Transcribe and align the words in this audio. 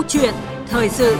Câu 0.00 0.08
chuyện 0.08 0.34
thời 0.66 0.88
sự 0.88 1.16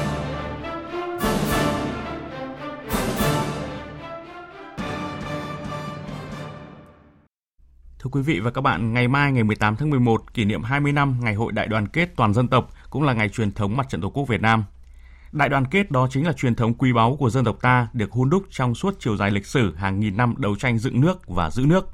Thưa 7.99 8.11
quý 8.11 8.23
vị 8.23 8.41
và 8.41 8.51
các 8.51 8.61
bạn, 8.61 8.93
ngày 8.93 9.09
mai 9.09 9.33
ngày 9.33 9.45
18 9.45 9.77
tháng 9.77 9.91
11 9.91 10.35
kỷ 10.35 10.45
niệm 10.45 10.63
20 10.63 10.93
năm 10.93 11.17
Ngày 11.21 11.35
hội 11.35 11.53
Đại 11.53 11.67
đoàn 11.67 11.89
kết 11.89 12.09
toàn 12.17 12.35
dân 12.35 12.49
tộc 12.49 12.69
cũng 12.91 13.03
là 13.03 13.13
ngày 13.13 13.29
truyền 13.29 13.53
thống 13.53 13.77
Mặt 13.77 13.87
trận 13.89 14.01
Tổ 14.01 14.11
quốc 14.11 14.29
Việt 14.29 14.41
Nam. 14.41 14.65
Đại 15.33 15.49
đoàn 15.49 15.65
kết 15.67 15.91
đó 15.91 16.09
chính 16.11 16.27
là 16.27 16.33
truyền 16.33 16.55
thống 16.55 16.75
quý 16.75 16.93
báu 16.93 17.17
của 17.17 17.31
dân 17.31 17.45
tộc 17.45 17.57
ta 17.63 17.89
được 17.93 18.13
hun 18.13 18.31
đúc 18.31 18.43
trong 18.51 18.75
suốt 18.75 18.97
chiều 19.01 19.17
dài 19.17 19.31
lịch 19.31 19.47
sử 19.47 19.75
hàng 19.75 20.01
nghìn 20.01 20.17
năm 20.17 20.35
đấu 20.39 20.57
tranh 20.57 20.79
dựng 20.79 21.01
nước 21.01 21.29
và 21.29 21.51
giữ 21.51 21.67
nước. 21.67 21.89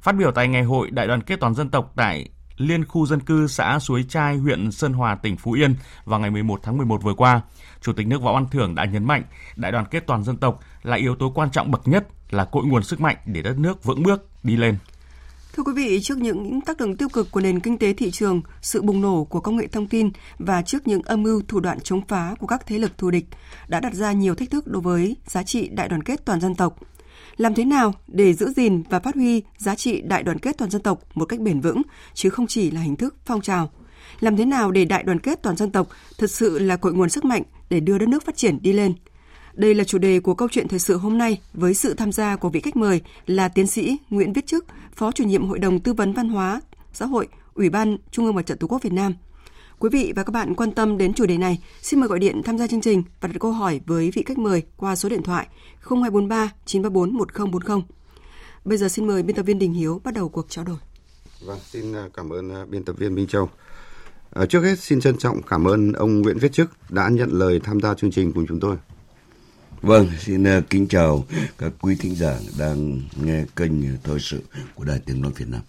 Phát 0.00 0.16
biểu 0.16 0.30
tại 0.30 0.48
ngày 0.48 0.62
hội 0.62 0.90
Đại 0.90 1.06
đoàn 1.06 1.22
kết 1.22 1.40
toàn 1.40 1.54
dân 1.54 1.70
tộc 1.70 1.92
tại 1.96 2.28
liên 2.66 2.84
khu 2.84 3.06
dân 3.06 3.20
cư 3.20 3.46
xã 3.46 3.78
Suối 3.78 4.04
Trai, 4.08 4.36
huyện 4.36 4.72
Sơn 4.72 4.92
Hòa, 4.92 5.14
tỉnh 5.14 5.36
Phú 5.36 5.52
Yên 5.52 5.74
vào 6.04 6.20
ngày 6.20 6.30
11 6.30 6.60
tháng 6.62 6.76
11 6.76 7.02
vừa 7.02 7.14
qua, 7.14 7.40
Chủ 7.80 7.92
tịch 7.92 8.06
nước 8.06 8.22
Võ 8.22 8.32
Văn 8.32 8.46
Thưởng 8.50 8.74
đã 8.74 8.84
nhấn 8.84 9.04
mạnh 9.04 9.22
đại 9.56 9.72
đoàn 9.72 9.84
kết 9.90 10.06
toàn 10.06 10.24
dân 10.24 10.36
tộc 10.36 10.60
là 10.82 10.96
yếu 10.96 11.14
tố 11.14 11.32
quan 11.34 11.50
trọng 11.50 11.70
bậc 11.70 11.88
nhất, 11.88 12.08
là 12.30 12.44
cội 12.44 12.64
nguồn 12.64 12.82
sức 12.82 13.00
mạnh 13.00 13.16
để 13.26 13.42
đất 13.42 13.58
nước 13.58 13.84
vững 13.84 14.02
bước 14.02 14.44
đi 14.44 14.56
lên. 14.56 14.76
Thưa 15.56 15.62
quý 15.62 15.72
vị, 15.76 16.00
trước 16.02 16.18
những 16.18 16.60
tác 16.60 16.76
động 16.76 16.96
tiêu 16.96 17.08
cực 17.08 17.30
của 17.30 17.40
nền 17.40 17.60
kinh 17.60 17.78
tế 17.78 17.92
thị 17.92 18.10
trường, 18.10 18.42
sự 18.62 18.82
bùng 18.82 19.00
nổ 19.00 19.24
của 19.24 19.40
công 19.40 19.56
nghệ 19.56 19.66
thông 19.66 19.86
tin 19.86 20.10
và 20.38 20.62
trước 20.62 20.86
những 20.86 21.02
âm 21.02 21.22
mưu 21.22 21.42
thủ 21.48 21.60
đoạn 21.60 21.80
chống 21.80 22.00
phá 22.08 22.34
của 22.38 22.46
các 22.46 22.66
thế 22.66 22.78
lực 22.78 22.98
thù 22.98 23.10
địch 23.10 23.24
đã 23.68 23.80
đặt 23.80 23.94
ra 23.94 24.12
nhiều 24.12 24.34
thách 24.34 24.50
thức 24.50 24.66
đối 24.66 24.82
với 24.82 25.16
giá 25.26 25.42
trị 25.42 25.68
đại 25.68 25.88
đoàn 25.88 26.02
kết 26.02 26.24
toàn 26.24 26.40
dân 26.40 26.54
tộc. 26.54 26.76
Làm 27.36 27.54
thế 27.54 27.64
nào 27.64 27.94
để 28.08 28.34
giữ 28.34 28.52
gìn 28.56 28.82
và 28.90 29.00
phát 29.00 29.14
huy 29.14 29.42
giá 29.58 29.74
trị 29.74 30.00
đại 30.00 30.22
đoàn 30.22 30.38
kết 30.38 30.58
toàn 30.58 30.70
dân 30.70 30.82
tộc 30.82 31.00
một 31.14 31.24
cách 31.24 31.40
bền 31.40 31.60
vững, 31.60 31.82
chứ 32.14 32.30
không 32.30 32.46
chỉ 32.46 32.70
là 32.70 32.80
hình 32.80 32.96
thức 32.96 33.16
phong 33.24 33.40
trào? 33.40 33.70
Làm 34.20 34.36
thế 34.36 34.44
nào 34.44 34.70
để 34.70 34.84
đại 34.84 35.02
đoàn 35.02 35.18
kết 35.18 35.42
toàn 35.42 35.56
dân 35.56 35.70
tộc 35.70 35.88
thực 36.18 36.30
sự 36.30 36.58
là 36.58 36.76
cội 36.76 36.92
nguồn 36.92 37.08
sức 37.08 37.24
mạnh 37.24 37.42
để 37.70 37.80
đưa 37.80 37.98
đất 37.98 38.08
nước 38.08 38.24
phát 38.24 38.36
triển 38.36 38.58
đi 38.62 38.72
lên? 38.72 38.94
Đây 39.54 39.74
là 39.74 39.84
chủ 39.84 39.98
đề 39.98 40.20
của 40.20 40.34
câu 40.34 40.48
chuyện 40.50 40.68
thời 40.68 40.78
sự 40.78 40.96
hôm 40.96 41.18
nay 41.18 41.40
với 41.54 41.74
sự 41.74 41.94
tham 41.94 42.12
gia 42.12 42.36
của 42.36 42.48
vị 42.48 42.60
khách 42.60 42.76
mời 42.76 43.00
là 43.26 43.48
tiến 43.48 43.66
sĩ 43.66 43.96
Nguyễn 44.10 44.32
Viết 44.32 44.46
Chức, 44.46 44.66
Phó 44.94 45.12
chủ 45.12 45.24
nhiệm 45.24 45.48
Hội 45.48 45.58
đồng 45.58 45.80
Tư 45.80 45.92
vấn 45.92 46.12
Văn 46.12 46.28
hóa, 46.28 46.60
Xã 46.92 47.06
hội, 47.06 47.28
Ủy 47.54 47.70
ban 47.70 47.96
Trung 48.10 48.24
ương 48.24 48.34
Mặt 48.34 48.46
trận 48.46 48.58
Tổ 48.58 48.66
quốc 48.66 48.82
Việt 48.82 48.92
Nam. 48.92 49.14
Quý 49.82 49.88
vị 49.92 50.12
và 50.16 50.22
các 50.22 50.30
bạn 50.30 50.54
quan 50.54 50.72
tâm 50.72 50.98
đến 50.98 51.14
chủ 51.14 51.26
đề 51.26 51.38
này, 51.38 51.58
xin 51.82 52.00
mời 52.00 52.08
gọi 52.08 52.18
điện 52.18 52.42
tham 52.44 52.58
gia 52.58 52.66
chương 52.66 52.80
trình 52.80 53.02
và 53.20 53.28
đặt 53.28 53.34
câu 53.40 53.52
hỏi 53.52 53.80
với 53.86 54.10
vị 54.14 54.22
khách 54.26 54.38
mời 54.38 54.62
qua 54.76 54.96
số 54.96 55.08
điện 55.08 55.22
thoại 55.22 55.46
0243 55.80 56.52
934 56.64 57.14
1040. 57.14 57.82
Bây 58.64 58.78
giờ 58.78 58.88
xin 58.88 59.06
mời 59.06 59.22
biên 59.22 59.36
tập 59.36 59.42
viên 59.42 59.58
Đình 59.58 59.72
Hiếu 59.72 60.00
bắt 60.04 60.14
đầu 60.14 60.28
cuộc 60.28 60.46
trao 60.48 60.64
đổi. 60.64 60.76
Vâng, 61.40 61.58
xin 61.70 61.92
à, 61.96 62.08
cảm 62.14 62.30
ơn 62.30 62.54
à, 62.54 62.64
biên 62.64 62.84
tập 62.84 62.96
viên 62.98 63.14
Minh 63.14 63.26
Châu. 63.26 63.50
À, 64.30 64.46
trước 64.46 64.62
hết 64.62 64.78
xin 64.78 65.00
trân 65.00 65.16
trọng 65.16 65.42
cảm 65.42 65.64
ơn 65.64 65.92
ông 65.92 66.22
Nguyễn 66.22 66.38
Viết 66.38 66.52
Chức 66.52 66.70
đã 66.90 67.08
nhận 67.08 67.30
lời 67.30 67.60
tham 67.64 67.80
gia 67.80 67.94
chương 67.94 68.10
trình 68.10 68.32
cùng 68.32 68.46
chúng 68.46 68.60
tôi. 68.60 68.76
Vâng, 69.80 70.08
xin 70.20 70.44
kính 70.70 70.88
chào 70.88 71.24
các 71.58 71.72
quý 71.80 71.96
thính 72.00 72.14
giả 72.14 72.38
đang 72.58 73.00
nghe 73.22 73.44
kênh 73.56 73.72
thời 74.02 74.18
sự 74.20 74.42
của 74.74 74.84
Đài 74.84 74.98
Tiếng 75.06 75.22
Nói 75.22 75.32
Việt 75.36 75.48
Nam. 75.48 75.62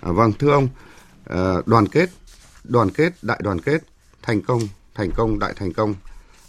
À, 0.00 0.12
vâng, 0.12 0.32
thưa 0.38 0.52
ông, 0.52 0.68
đoàn 1.66 1.88
kết, 1.88 2.10
đoàn 2.64 2.90
kết, 2.90 3.12
đại 3.22 3.40
đoàn 3.42 3.60
kết, 3.60 3.82
thành 4.22 4.42
công, 4.42 4.60
thành 4.94 5.10
công, 5.16 5.38
đại 5.38 5.52
thành 5.56 5.72
công. 5.72 5.94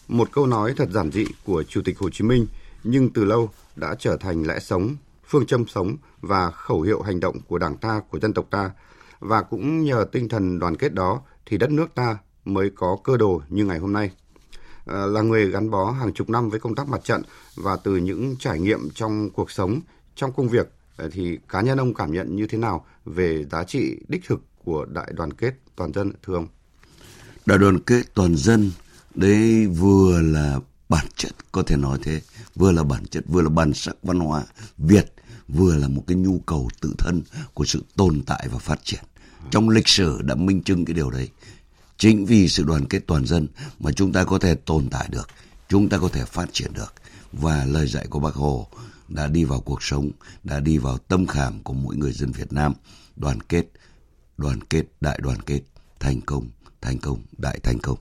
Một 0.07 0.29
câu 0.31 0.45
nói 0.47 0.73
thật 0.77 0.89
giản 0.91 1.11
dị 1.11 1.25
của 1.45 1.63
Chủ 1.63 1.81
tịch 1.85 1.99
Hồ 1.99 2.09
Chí 2.09 2.23
Minh 2.23 2.47
nhưng 2.83 3.09
từ 3.13 3.25
lâu 3.25 3.49
đã 3.75 3.95
trở 3.99 4.17
thành 4.17 4.47
lẽ 4.47 4.59
sống, 4.59 4.95
phương 5.27 5.45
châm 5.45 5.67
sống 5.67 5.95
và 6.21 6.51
khẩu 6.51 6.81
hiệu 6.81 7.01
hành 7.01 7.19
động 7.19 7.35
của 7.47 7.57
Đảng 7.57 7.77
ta, 7.77 8.01
của 8.09 8.19
dân 8.19 8.33
tộc 8.33 8.45
ta. 8.49 8.71
Và 9.19 9.41
cũng 9.41 9.83
nhờ 9.83 10.05
tinh 10.11 10.29
thần 10.29 10.59
đoàn 10.59 10.75
kết 10.75 10.93
đó 10.93 11.21
thì 11.45 11.57
đất 11.57 11.71
nước 11.71 11.95
ta 11.95 12.17
mới 12.45 12.69
có 12.75 12.97
cơ 13.03 13.17
đồ 13.17 13.41
như 13.49 13.65
ngày 13.65 13.79
hôm 13.79 13.93
nay. 13.93 14.11
À, 14.85 15.05
là 15.05 15.21
người 15.21 15.51
gắn 15.51 15.69
bó 15.69 15.91
hàng 15.91 16.13
chục 16.13 16.29
năm 16.29 16.49
với 16.49 16.59
công 16.59 16.75
tác 16.75 16.87
mặt 16.87 17.03
trận 17.03 17.21
và 17.55 17.77
từ 17.83 17.95
những 17.97 18.35
trải 18.39 18.59
nghiệm 18.59 18.89
trong 18.89 19.29
cuộc 19.29 19.51
sống, 19.51 19.79
trong 20.15 20.33
công 20.33 20.49
việc 20.49 20.71
thì 21.11 21.37
cá 21.49 21.61
nhân 21.61 21.77
ông 21.77 21.93
cảm 21.93 22.11
nhận 22.11 22.35
như 22.35 22.47
thế 22.47 22.57
nào 22.57 22.85
về 23.05 23.45
giá 23.51 23.63
trị 23.63 23.97
đích 24.07 24.21
thực 24.27 24.41
của 24.63 24.85
đại 24.85 25.11
đoàn 25.15 25.33
kết 25.33 25.53
toàn 25.79 25.93
dân 25.93 26.11
thưa 26.23 26.33
ông? 26.33 26.47
Đại 27.45 27.57
đoàn 27.57 27.79
kết 27.79 28.01
toàn 28.13 28.35
dân 28.35 28.71
đấy 29.15 29.67
vừa 29.67 30.21
là 30.21 30.59
bản 30.89 31.05
chất 31.15 31.31
có 31.51 31.63
thể 31.63 31.77
nói 31.77 31.99
thế, 32.03 32.21
vừa 32.55 32.71
là 32.71 32.83
bản 32.83 33.05
chất, 33.07 33.23
vừa 33.27 33.41
là 33.41 33.49
bản 33.49 33.73
sắc 33.73 33.95
văn 34.03 34.19
hóa 34.19 34.45
Việt, 34.77 35.13
vừa 35.47 35.75
là 35.75 35.87
một 35.87 36.03
cái 36.07 36.17
nhu 36.17 36.39
cầu 36.39 36.69
tự 36.81 36.93
thân 36.97 37.21
của 37.53 37.65
sự 37.65 37.83
tồn 37.95 38.21
tại 38.25 38.47
và 38.51 38.59
phát 38.59 38.79
triển. 38.83 39.03
Trong 39.51 39.69
lịch 39.69 39.87
sử 39.87 40.21
đã 40.21 40.35
minh 40.35 40.63
chứng 40.63 40.85
cái 40.85 40.93
điều 40.93 41.09
đấy. 41.09 41.29
Chính 41.97 42.25
vì 42.25 42.49
sự 42.49 42.63
đoàn 42.63 42.85
kết 42.85 42.99
toàn 43.07 43.25
dân 43.25 43.47
mà 43.79 43.91
chúng 43.91 44.11
ta 44.11 44.23
có 44.23 44.39
thể 44.39 44.55
tồn 44.55 44.87
tại 44.91 45.07
được, 45.11 45.27
chúng 45.69 45.89
ta 45.89 45.97
có 45.97 46.09
thể 46.09 46.25
phát 46.25 46.49
triển 46.51 46.73
được. 46.73 46.93
Và 47.31 47.65
lời 47.65 47.87
dạy 47.87 48.07
của 48.09 48.19
bác 48.19 48.33
Hồ 48.33 48.67
đã 49.07 49.27
đi 49.27 49.43
vào 49.43 49.61
cuộc 49.61 49.83
sống, 49.83 50.11
đã 50.43 50.59
đi 50.59 50.77
vào 50.77 50.97
tâm 50.97 51.27
khảm 51.27 51.63
của 51.63 51.73
mỗi 51.73 51.95
người 51.95 52.11
dân 52.11 52.31
Việt 52.31 52.53
Nam. 52.53 52.73
Đoàn 53.15 53.41
kết, 53.41 53.65
đoàn 54.41 54.59
kết, 54.69 54.83
đại 55.01 55.19
đoàn 55.23 55.41
kết, 55.45 55.61
thành 55.99 56.21
công, 56.21 56.47
thành 56.81 56.97
công, 56.97 57.19
đại 57.37 57.59
thành 57.63 57.79
công. 57.79 57.97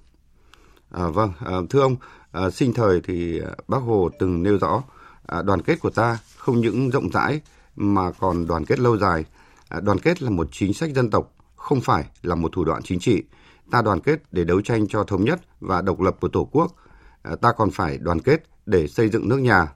À, 0.91 1.06
vâng, 1.09 1.32
à, 1.41 1.53
thưa 1.71 1.81
ông, 1.81 1.97
à, 2.32 2.50
sinh 2.50 2.72
thời 2.75 3.00
thì 3.04 3.41
bác 3.69 3.78
Hồ 3.78 4.10
từng 4.19 4.43
nêu 4.43 4.59
rõ 4.59 4.82
à, 5.27 5.43
đoàn 5.43 5.62
kết 5.62 5.81
của 5.81 5.91
ta 5.91 6.19
không 6.37 6.60
những 6.60 6.91
rộng 6.91 7.10
rãi 7.10 7.41
mà 7.77 8.10
còn 8.12 8.47
đoàn 8.47 8.65
kết 8.65 8.78
lâu 8.78 8.98
dài. 8.98 9.25
À, 9.69 9.81
đoàn 9.81 9.98
kết 9.98 10.22
là 10.22 10.31
một 10.31 10.48
chính 10.53 10.75
sách 10.75 10.91
dân 10.94 11.10
tộc, 11.10 11.32
không 11.56 11.81
phải 11.81 12.04
là 12.22 12.34
một 12.34 12.53
thủ 12.53 12.65
đoạn 12.65 12.82
chính 12.82 13.00
trị 13.00 13.22
ta 13.71 13.82
đoàn 13.82 14.00
kết 14.00 14.22
để 14.32 14.44
đấu 14.44 14.60
tranh 14.60 14.88
cho 14.88 15.04
thống 15.04 15.25
nhất 15.25 15.41
và 15.60 15.82
độc 15.82 16.00
lập 16.00 16.16
của 16.21 16.28
Tổ 16.28 16.48
quốc. 16.53 16.75
À, 17.22 17.37
ta 17.37 17.53
còn 17.53 17.71
phải 17.71 17.98
đoàn 17.98 18.21
kết 18.21 18.43
để 18.66 18.88
xây 18.88 19.09
dựng 19.09 19.28
nước 19.28 19.38
nhà. 19.38 19.72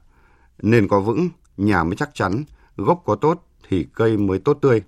Nền 0.62 0.88
có 0.88 1.00
vững, 1.00 1.28
nhà 1.56 1.84
mới 1.84 1.96
chắc 1.96 2.10
chắn, 2.14 2.44
gốc 2.76 3.02
có 3.04 3.14
tốt 3.14 3.46
thì 3.68 3.86
cây 3.94 4.16
mới 4.16 4.38
tốt 4.38 4.58
tươi. 4.62 4.82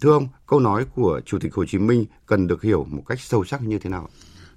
Thưa 0.00 0.12
ông, 0.12 0.28
câu 0.46 0.60
nói 0.60 0.84
của 0.94 1.20
Chủ 1.26 1.38
tịch 1.38 1.54
Hồ 1.54 1.64
Chí 1.64 1.78
Minh 1.78 2.04
cần 2.26 2.46
được 2.46 2.62
hiểu 2.62 2.86
một 2.90 3.02
cách 3.08 3.20
sâu 3.20 3.44
sắc 3.44 3.62
như 3.62 3.78
thế 3.78 3.90
nào? 3.90 4.08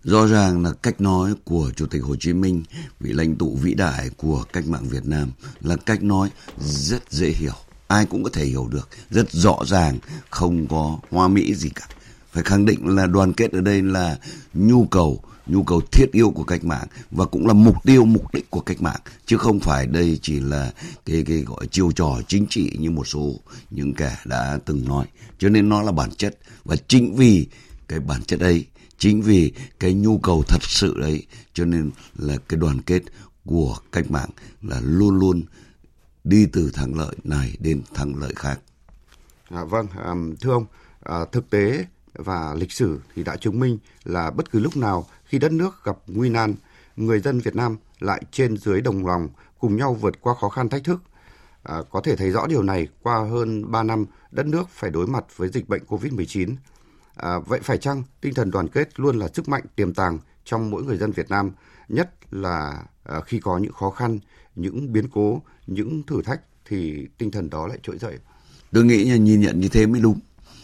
Rõ 0.04 0.28
ràng 0.28 0.64
là 0.64 0.74
cách 0.84 1.02
nói 1.02 1.34
của 1.44 1.72
Chủ 1.76 1.86
tịch 1.86 2.04
Hồ 2.04 2.16
Chí 2.20 2.34
Minh, 2.34 2.64
vị 3.00 3.14
lãnh 3.14 3.36
tụ 3.36 3.56
vĩ 3.62 3.74
đại 3.74 4.10
của 4.18 4.44
cách 4.54 4.68
mạng 4.68 4.88
Việt 4.90 5.06
Nam 5.06 5.32
là 5.62 5.76
cách 5.76 6.04
nói 6.04 6.30
rất 6.60 7.12
dễ 7.12 7.28
hiểu. 7.28 7.54
Ai 7.88 8.06
cũng 8.06 8.24
có 8.24 8.30
thể 8.34 8.46
hiểu 8.46 8.68
được, 8.72 8.90
rất 9.10 9.32
rõ 9.32 9.60
ràng, 9.66 9.98
không 10.30 10.68
có 10.68 11.00
hoa 11.12 11.28
mỹ 11.28 11.56
gì 11.56 11.70
cả 11.76 11.88
phải 12.32 12.44
khẳng 12.44 12.66
định 12.66 12.88
là 12.88 13.08
đoàn 13.08 13.34
kết 13.34 13.52
ở 13.52 13.62
đây 13.62 13.82
là 13.82 14.18
nhu 14.54 14.86
cầu 14.86 15.24
nhu 15.52 15.64
cầu 15.64 15.82
thiết 15.92 16.12
yếu 16.12 16.32
của 16.32 16.44
cách 16.44 16.64
mạng 16.64 16.88
và 17.12 17.26
cũng 17.26 17.48
là 17.48 17.54
mục 17.54 17.76
tiêu 17.84 18.06
mục 18.06 18.34
đích 18.34 18.50
của 18.50 18.62
cách 18.62 18.82
mạng. 18.82 19.00
Chứ 19.26 19.38
không 19.38 19.60
phải 19.60 19.88
đây 19.88 20.20
chỉ 20.22 20.40
là 20.40 20.74
cái 21.06 21.24
cái 21.28 21.38
gọi 21.38 21.68
chiêu 21.68 21.92
trò 21.92 22.22
chính 22.28 22.46
trị 22.50 22.78
như 22.80 22.92
một 22.92 23.08
số 23.08 23.40
những 23.70 23.94
kẻ 23.94 24.18
đã 24.26 24.60
từng 24.66 24.88
nói. 24.88 25.06
Cho 25.40 25.50
nên 25.50 25.70
nó 25.70 25.82
là 25.82 25.92
bản 25.92 26.12
chất. 26.12 26.38
Và 26.64 26.76
chính 26.88 27.16
vì 27.16 27.48
cái 27.88 28.00
bản 28.00 28.24
chất 28.24 28.40
ấy 28.40 28.66
chính 28.98 29.22
vì 29.22 29.54
cái 29.80 29.94
nhu 29.94 30.18
cầu 30.18 30.44
thật 30.48 30.64
sự 30.64 31.00
đấy 31.00 31.26
cho 31.54 31.66
nên 31.66 31.92
là 32.16 32.38
cái 32.50 32.60
đoàn 32.60 32.82
kết 32.82 33.04
của 33.46 33.78
cách 33.92 34.12
mạng 34.12 34.30
là 34.62 34.82
luôn 34.84 35.20
luôn 35.20 35.44
đi 36.24 36.46
từ 36.46 36.72
thắng 36.74 36.96
lợi 36.96 37.16
này 37.24 37.56
đến 37.60 37.82
thắng 37.94 38.16
lợi 38.16 38.34
khác. 38.36 38.60
À, 39.50 39.64
vâng, 39.64 39.88
à, 40.04 40.14
thưa 40.42 40.52
ông, 40.52 40.66
à, 41.04 41.26
thực 41.32 41.50
tế 41.50 41.86
và 42.14 42.54
lịch 42.54 42.72
sử 42.72 43.00
thì 43.16 43.24
đã 43.24 43.36
chứng 43.36 43.60
minh 43.60 43.78
là 44.04 44.32
bất 44.32 44.52
cứ 44.52 44.60
lúc 44.60 44.78
nào 44.78 45.06
khi 45.26 45.40
đất 45.40 45.52
nước 45.52 45.84
gặp 45.84 45.98
nguy 46.08 46.30
nan, 46.30 46.56
người 46.96 47.20
dân 47.20 47.40
Việt 47.40 47.56
Nam 47.56 47.78
lại 48.00 48.22
trên 48.32 48.58
dưới 48.58 48.82
đồng 48.82 49.06
lòng 49.06 49.30
cùng 49.60 49.78
nhau 49.78 49.94
vượt 49.94 50.22
qua 50.22 50.34
khó 50.42 50.50
khăn 50.50 50.70
thách 50.70 50.84
thức. 50.84 51.02
À, 51.64 51.82
có 51.90 52.02
thể 52.02 52.16
thấy 52.16 52.32
rõ 52.32 52.48
điều 52.48 52.64
này 52.64 52.88
qua 53.02 53.20
hơn 53.32 53.72
3 53.72 53.84
năm 53.84 54.06
đất 54.32 54.46
nước 54.46 54.70
phải 54.70 54.92
đối 54.92 55.08
mặt 55.08 55.26
với 55.36 55.50
dịch 55.50 55.70
bệnh 55.70 55.82
COVID-19. 55.88 56.56
À, 57.16 57.40
vậy 57.40 57.60
phải 57.64 57.78
chăng 57.78 58.04
tinh 58.22 58.34
thần 58.34 58.52
đoàn 58.52 58.68
kết 58.68 59.00
luôn 59.00 59.20
là 59.20 59.28
sức 59.34 59.50
mạnh 59.50 59.64
tiềm 59.76 59.94
tàng 59.94 60.20
trong 60.44 60.70
mỗi 60.70 60.84
người 60.84 60.98
dân 60.98 61.12
Việt 61.12 61.30
Nam, 61.30 61.52
nhất 61.88 62.10
là 62.32 62.84
à, 63.04 63.22
khi 63.26 63.40
có 63.40 63.58
những 63.58 63.74
khó 63.74 63.90
khăn, 63.90 64.20
những 64.56 64.94
biến 64.94 65.10
cố, 65.10 65.42
những 65.68 66.04
thử 66.08 66.22
thách 66.22 66.42
thì 66.66 67.08
tinh 67.18 67.32
thần 67.32 67.50
đó 67.50 67.68
lại 67.68 67.78
trỗi 67.84 67.98
dậy? 67.98 68.18
Tôi 68.72 68.84
nghĩ 68.84 69.06
là 69.06 69.16
nhìn 69.16 69.42
nhận 69.42 69.60
như 69.60 69.68
thế 69.70 69.86
mới 69.88 70.02
đúng 70.02 70.20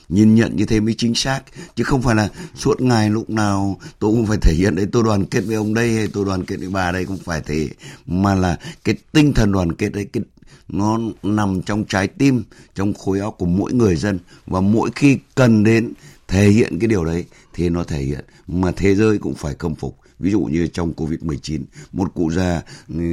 nhìn 0.09 0.36
nhận 0.36 0.56
như 0.56 0.65
thế 0.65 0.80
mới 0.80 0.95
chính 0.98 1.15
xác. 1.15 1.42
Chứ 1.75 1.83
không 1.83 2.01
phải 2.01 2.15
là 2.15 2.30
suốt 2.56 2.81
ngày 2.81 3.09
lúc 3.09 3.30
nào 3.30 3.80
tôi 4.00 4.12
cũng 4.12 4.25
phải 4.25 4.38
thể 4.42 4.54
hiện 4.54 4.75
đấy, 4.75 4.88
tôi 4.92 5.04
đoàn 5.04 5.25
kết 5.25 5.42
với 5.42 5.56
ông 5.56 5.74
đây 5.74 5.94
hay 5.95 6.07
tôi 6.07 6.25
đoàn 6.25 6.45
kết 6.45 6.56
với 6.57 6.69
bà 6.69 6.92
đây 6.92 7.06
cũng 7.06 7.18
phải 7.18 7.42
thế. 7.45 7.69
Mà 8.06 8.36
là 8.36 8.59
cái 8.83 8.95
tinh 9.12 9.33
thần 9.33 9.51
đoàn 9.51 9.71
kết 9.71 9.89
đấy, 9.89 10.07
cái, 10.13 10.24
nó 10.68 11.00
nằm 11.24 11.62
trong 11.62 11.86
trái 11.86 12.07
tim, 12.07 12.44
trong 12.75 12.94
khối 12.94 13.19
óc 13.19 13.36
của 13.38 13.45
mỗi 13.45 13.74
người 13.74 13.95
dân. 13.95 14.19
Và 14.48 14.62
mỗi 14.62 14.89
khi 14.95 15.18
cần 15.36 15.63
đến 15.63 15.94
thể 16.27 16.50
hiện 16.50 16.80
cái 16.80 16.88
điều 16.88 17.06
đấy 17.06 17.25
thì 17.53 17.69
nó 17.69 17.83
thể 17.83 18.00
hiện. 18.00 18.25
Mà 18.48 18.71
thế 18.71 18.95
giới 18.95 19.18
cũng 19.18 19.33
phải 19.33 19.56
khâm 19.60 19.75
phục 19.75 19.98
ví 20.19 20.31
dụ 20.31 20.39
như 20.39 20.67
trong 20.67 20.93
covid 20.93 21.19
19 21.21 21.65
một 21.91 22.13
cụ 22.15 22.31
già 22.31 22.61
ừ, 22.87 23.03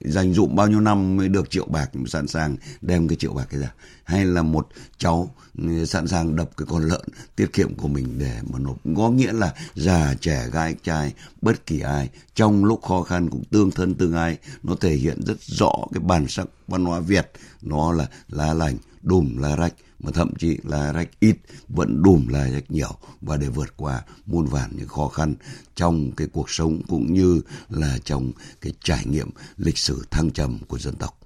dành 0.00 0.34
dụm 0.34 0.54
bao 0.56 0.66
nhiêu 0.66 0.80
năm 0.80 1.16
mới 1.16 1.28
được 1.28 1.50
triệu 1.50 1.66
bạc 1.66 1.90
sẵn 2.06 2.28
sàng 2.28 2.56
đem 2.80 3.08
cái 3.08 3.16
triệu 3.16 3.32
bạc 3.32 3.46
cái 3.50 3.60
ra. 3.60 3.72
Hay 4.04 4.24
là 4.24 4.42
một 4.42 4.68
cháu 4.98 5.34
ừ, 5.58 5.84
sẵn 5.84 6.08
sàng 6.08 6.36
đập 6.36 6.50
cái 6.56 6.66
con 6.70 6.82
lợn 6.82 7.04
tiết 7.36 7.52
kiệm 7.52 7.74
của 7.74 7.88
mình 7.88 8.18
để 8.18 8.40
mà 8.52 8.58
nộp. 8.58 8.76
Có 8.96 9.10
nghĩa 9.10 9.32
là 9.32 9.54
già, 9.74 10.14
trẻ, 10.20 10.46
gái, 10.52 10.74
trai, 10.82 11.12
bất 11.42 11.66
kỳ 11.66 11.80
ai, 11.80 12.08
trong 12.34 12.64
lúc 12.64 12.82
khó 12.82 13.02
khăn 13.02 13.30
cũng 13.30 13.44
tương 13.50 13.70
thân 13.70 13.94
tương 13.94 14.12
ai 14.12 14.38
nó 14.62 14.74
thể 14.74 14.94
hiện 14.94 15.20
rất 15.26 15.40
rõ 15.40 15.72
cái 15.94 16.00
bản 16.00 16.28
sắc 16.28 16.46
văn 16.68 16.84
hóa 16.84 17.00
Việt. 17.00 17.30
Nó 17.62 17.92
là 17.92 18.06
lá 18.28 18.54
lành, 18.54 18.76
đùm 19.02 19.36
lá 19.36 19.56
rách 19.56 19.74
mà 20.00 20.10
thậm 20.14 20.34
chí 20.38 20.58
là 20.64 20.92
rách 20.92 21.08
ít 21.20 21.36
vẫn 21.68 22.02
đùm 22.02 22.28
là 22.28 22.50
rách 22.50 22.70
nhiều 22.70 22.90
và 23.20 23.36
để 23.36 23.48
vượt 23.48 23.76
qua 23.76 24.02
muôn 24.26 24.46
vàn 24.46 24.70
những 24.76 24.88
khó 24.88 25.08
khăn 25.08 25.34
trong 25.74 26.12
cái 26.12 26.28
cuộc 26.32 26.50
sống 26.50 26.80
cũng 26.88 27.14
như 27.14 27.40
là 27.68 27.98
trong 28.04 28.32
cái 28.60 28.72
trải 28.82 29.06
nghiệm 29.06 29.30
lịch 29.56 29.78
sử 29.78 30.04
thăng 30.10 30.30
trầm 30.30 30.58
của 30.68 30.78
dân 30.78 30.94
tộc. 30.96 31.18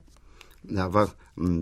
Dạ 0.64 0.86
vâng, 0.86 1.08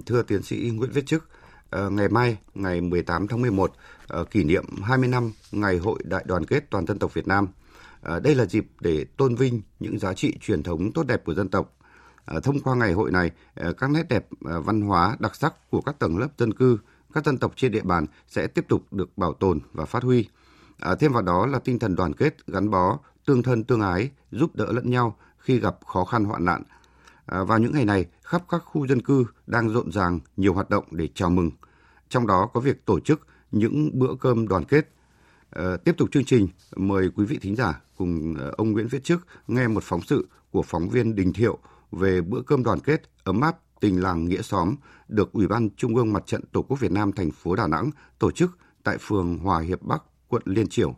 thưa 0.07 0.23
tiến 0.23 0.43
sĩ 0.43 0.71
Nguyễn 0.75 0.91
Viết 0.91 1.07
Chức, 1.07 1.29
ờ, 1.71 1.91
ngày 1.91 2.09
mai 2.09 2.37
ngày 2.55 2.81
18 2.81 3.29
tháng 3.29 3.43
11 3.43 3.73
ờ, 4.07 4.25
kỷ 4.25 4.45
niệm 4.45 4.65
20 4.83 5.09
năm 5.09 5.33
ngày 5.53 5.79
Hội 5.79 5.99
Đại 6.05 6.25
đoàn 6.27 6.45
kết 6.45 6.71
toàn 6.71 6.87
dân 6.87 6.99
tộc 6.99 7.15
Việt 7.15 7.27
Nam. 7.27 7.49
Ờ, 8.03 8.21
đây 8.21 8.35
là 8.35 8.45
dịp 8.45 8.67
để 8.81 9.05
tôn 9.17 9.35
vinh 9.35 9.63
những 9.81 9.99
giá 9.99 10.15
trị 10.15 10.35
truyền 10.41 10.63
thống 10.63 10.93
tốt 10.93 11.03
đẹp 11.07 11.25
của 11.25 11.35
dân 11.35 11.49
tộc. 11.49 11.77
Thông 12.43 12.61
qua 12.61 12.75
ngày 12.75 12.93
hội 12.93 13.11
này, 13.11 13.31
các 13.79 13.91
nét 13.91 14.09
đẹp 14.09 14.27
văn 14.41 14.81
hóa 14.81 15.17
đặc 15.19 15.37
sắc 15.37 15.71
của 15.71 15.81
các 15.81 15.99
tầng 15.99 16.19
lớp 16.19 16.29
dân 16.39 16.55
cư 16.55 16.79
các 17.13 17.25
dân 17.25 17.39
tộc 17.39 17.53
trên 17.57 17.73
địa 17.73 17.83
bàn 17.83 18.07
sẽ 18.29 18.47
tiếp 18.47 18.65
tục 18.69 18.93
được 18.93 19.19
bảo 19.19 19.33
tồn 19.33 19.61
và 19.73 19.85
phát 19.85 20.03
huy. 20.03 20.29
À, 20.79 20.95
thêm 20.95 21.13
vào 21.13 21.23
đó 21.23 21.47
là 21.47 21.59
tinh 21.59 21.79
thần 21.79 21.97
đoàn 21.97 22.13
kết, 22.13 22.47
gắn 22.47 22.71
bó, 22.71 22.99
tương 23.27 23.43
thân 23.43 23.65
tương 23.65 23.81
ái, 23.81 24.11
giúp 24.31 24.57
đỡ 24.57 24.73
lẫn 24.73 24.91
nhau 24.91 25.17
khi 25.39 25.61
gặp 25.61 25.79
khó 25.87 26.05
khăn 26.05 26.25
hoạn 26.25 26.45
nạn. 26.45 26.63
À, 27.27 27.45
vào 27.45 27.59
những 27.59 27.73
ngày 27.73 27.85
này, 27.85 28.07
khắp 28.23 28.43
các 28.49 28.63
khu 28.65 28.87
dân 28.87 29.03
cư 29.03 29.25
đang 29.47 29.69
rộn 29.69 29.93
ràng 29.93 30.21
nhiều 30.37 30.55
hoạt 30.55 30.71
động 30.71 30.85
để 30.91 31.09
chào 31.15 31.31
mừng. 31.31 31.51
Trong 32.09 32.27
đó 32.27 32.51
có 32.55 32.61
việc 32.61 32.87
tổ 32.87 33.01
chức 33.01 33.27
những 33.51 33.99
bữa 33.99 34.15
cơm 34.21 34.49
đoàn 34.49 34.65
kết. 34.65 34.89
À, 35.51 35.77
tiếp 35.85 35.95
tục 35.99 36.09
chương 36.13 36.25
trình, 36.25 36.49
mời 36.77 37.11
quý 37.17 37.25
vị 37.25 37.39
thính 37.43 37.57
giả 37.57 37.81
cùng 37.97 38.35
à, 38.41 38.47
ông 38.57 38.73
Nguyễn 38.73 38.89
Viết 38.89 39.05
Trước 39.05 39.27
nghe 39.49 39.69
một 39.69 39.83
phóng 39.83 40.03
sự 40.03 40.29
của 40.51 40.63
phóng 40.63 40.89
viên 40.89 41.15
Đình 41.15 41.33
Thiệu 41.33 41.59
về 41.93 42.21
bữa 42.21 42.43
cơm 42.43 42.63
đoàn 42.63 42.81
kết 42.81 43.03
ấm 43.25 43.41
áp 43.41 43.59
tình 43.81 44.03
làng 44.03 44.29
nghĩa 44.29 44.43
xóm 44.43 44.75
được 45.09 45.33
Ủy 45.33 45.47
ban 45.47 45.71
Trung 45.71 45.97
ương 45.97 46.13
Mặt 46.13 46.23
trận 46.27 46.43
Tổ 46.53 46.63
quốc 46.63 46.81
Việt 46.81 46.93
Nam 46.93 47.13
thành 47.13 47.31
phố 47.31 47.57
Đà 47.57 47.67
Nẵng 47.67 47.91
tổ 48.19 48.31
chức 48.31 48.51
tại 48.85 48.97
phường 49.01 49.39
Hòa 49.39 49.61
Hiệp 49.61 49.83
Bắc, 49.83 50.03
quận 50.29 50.43
Liên 50.45 50.69
Triểu. 50.69 50.95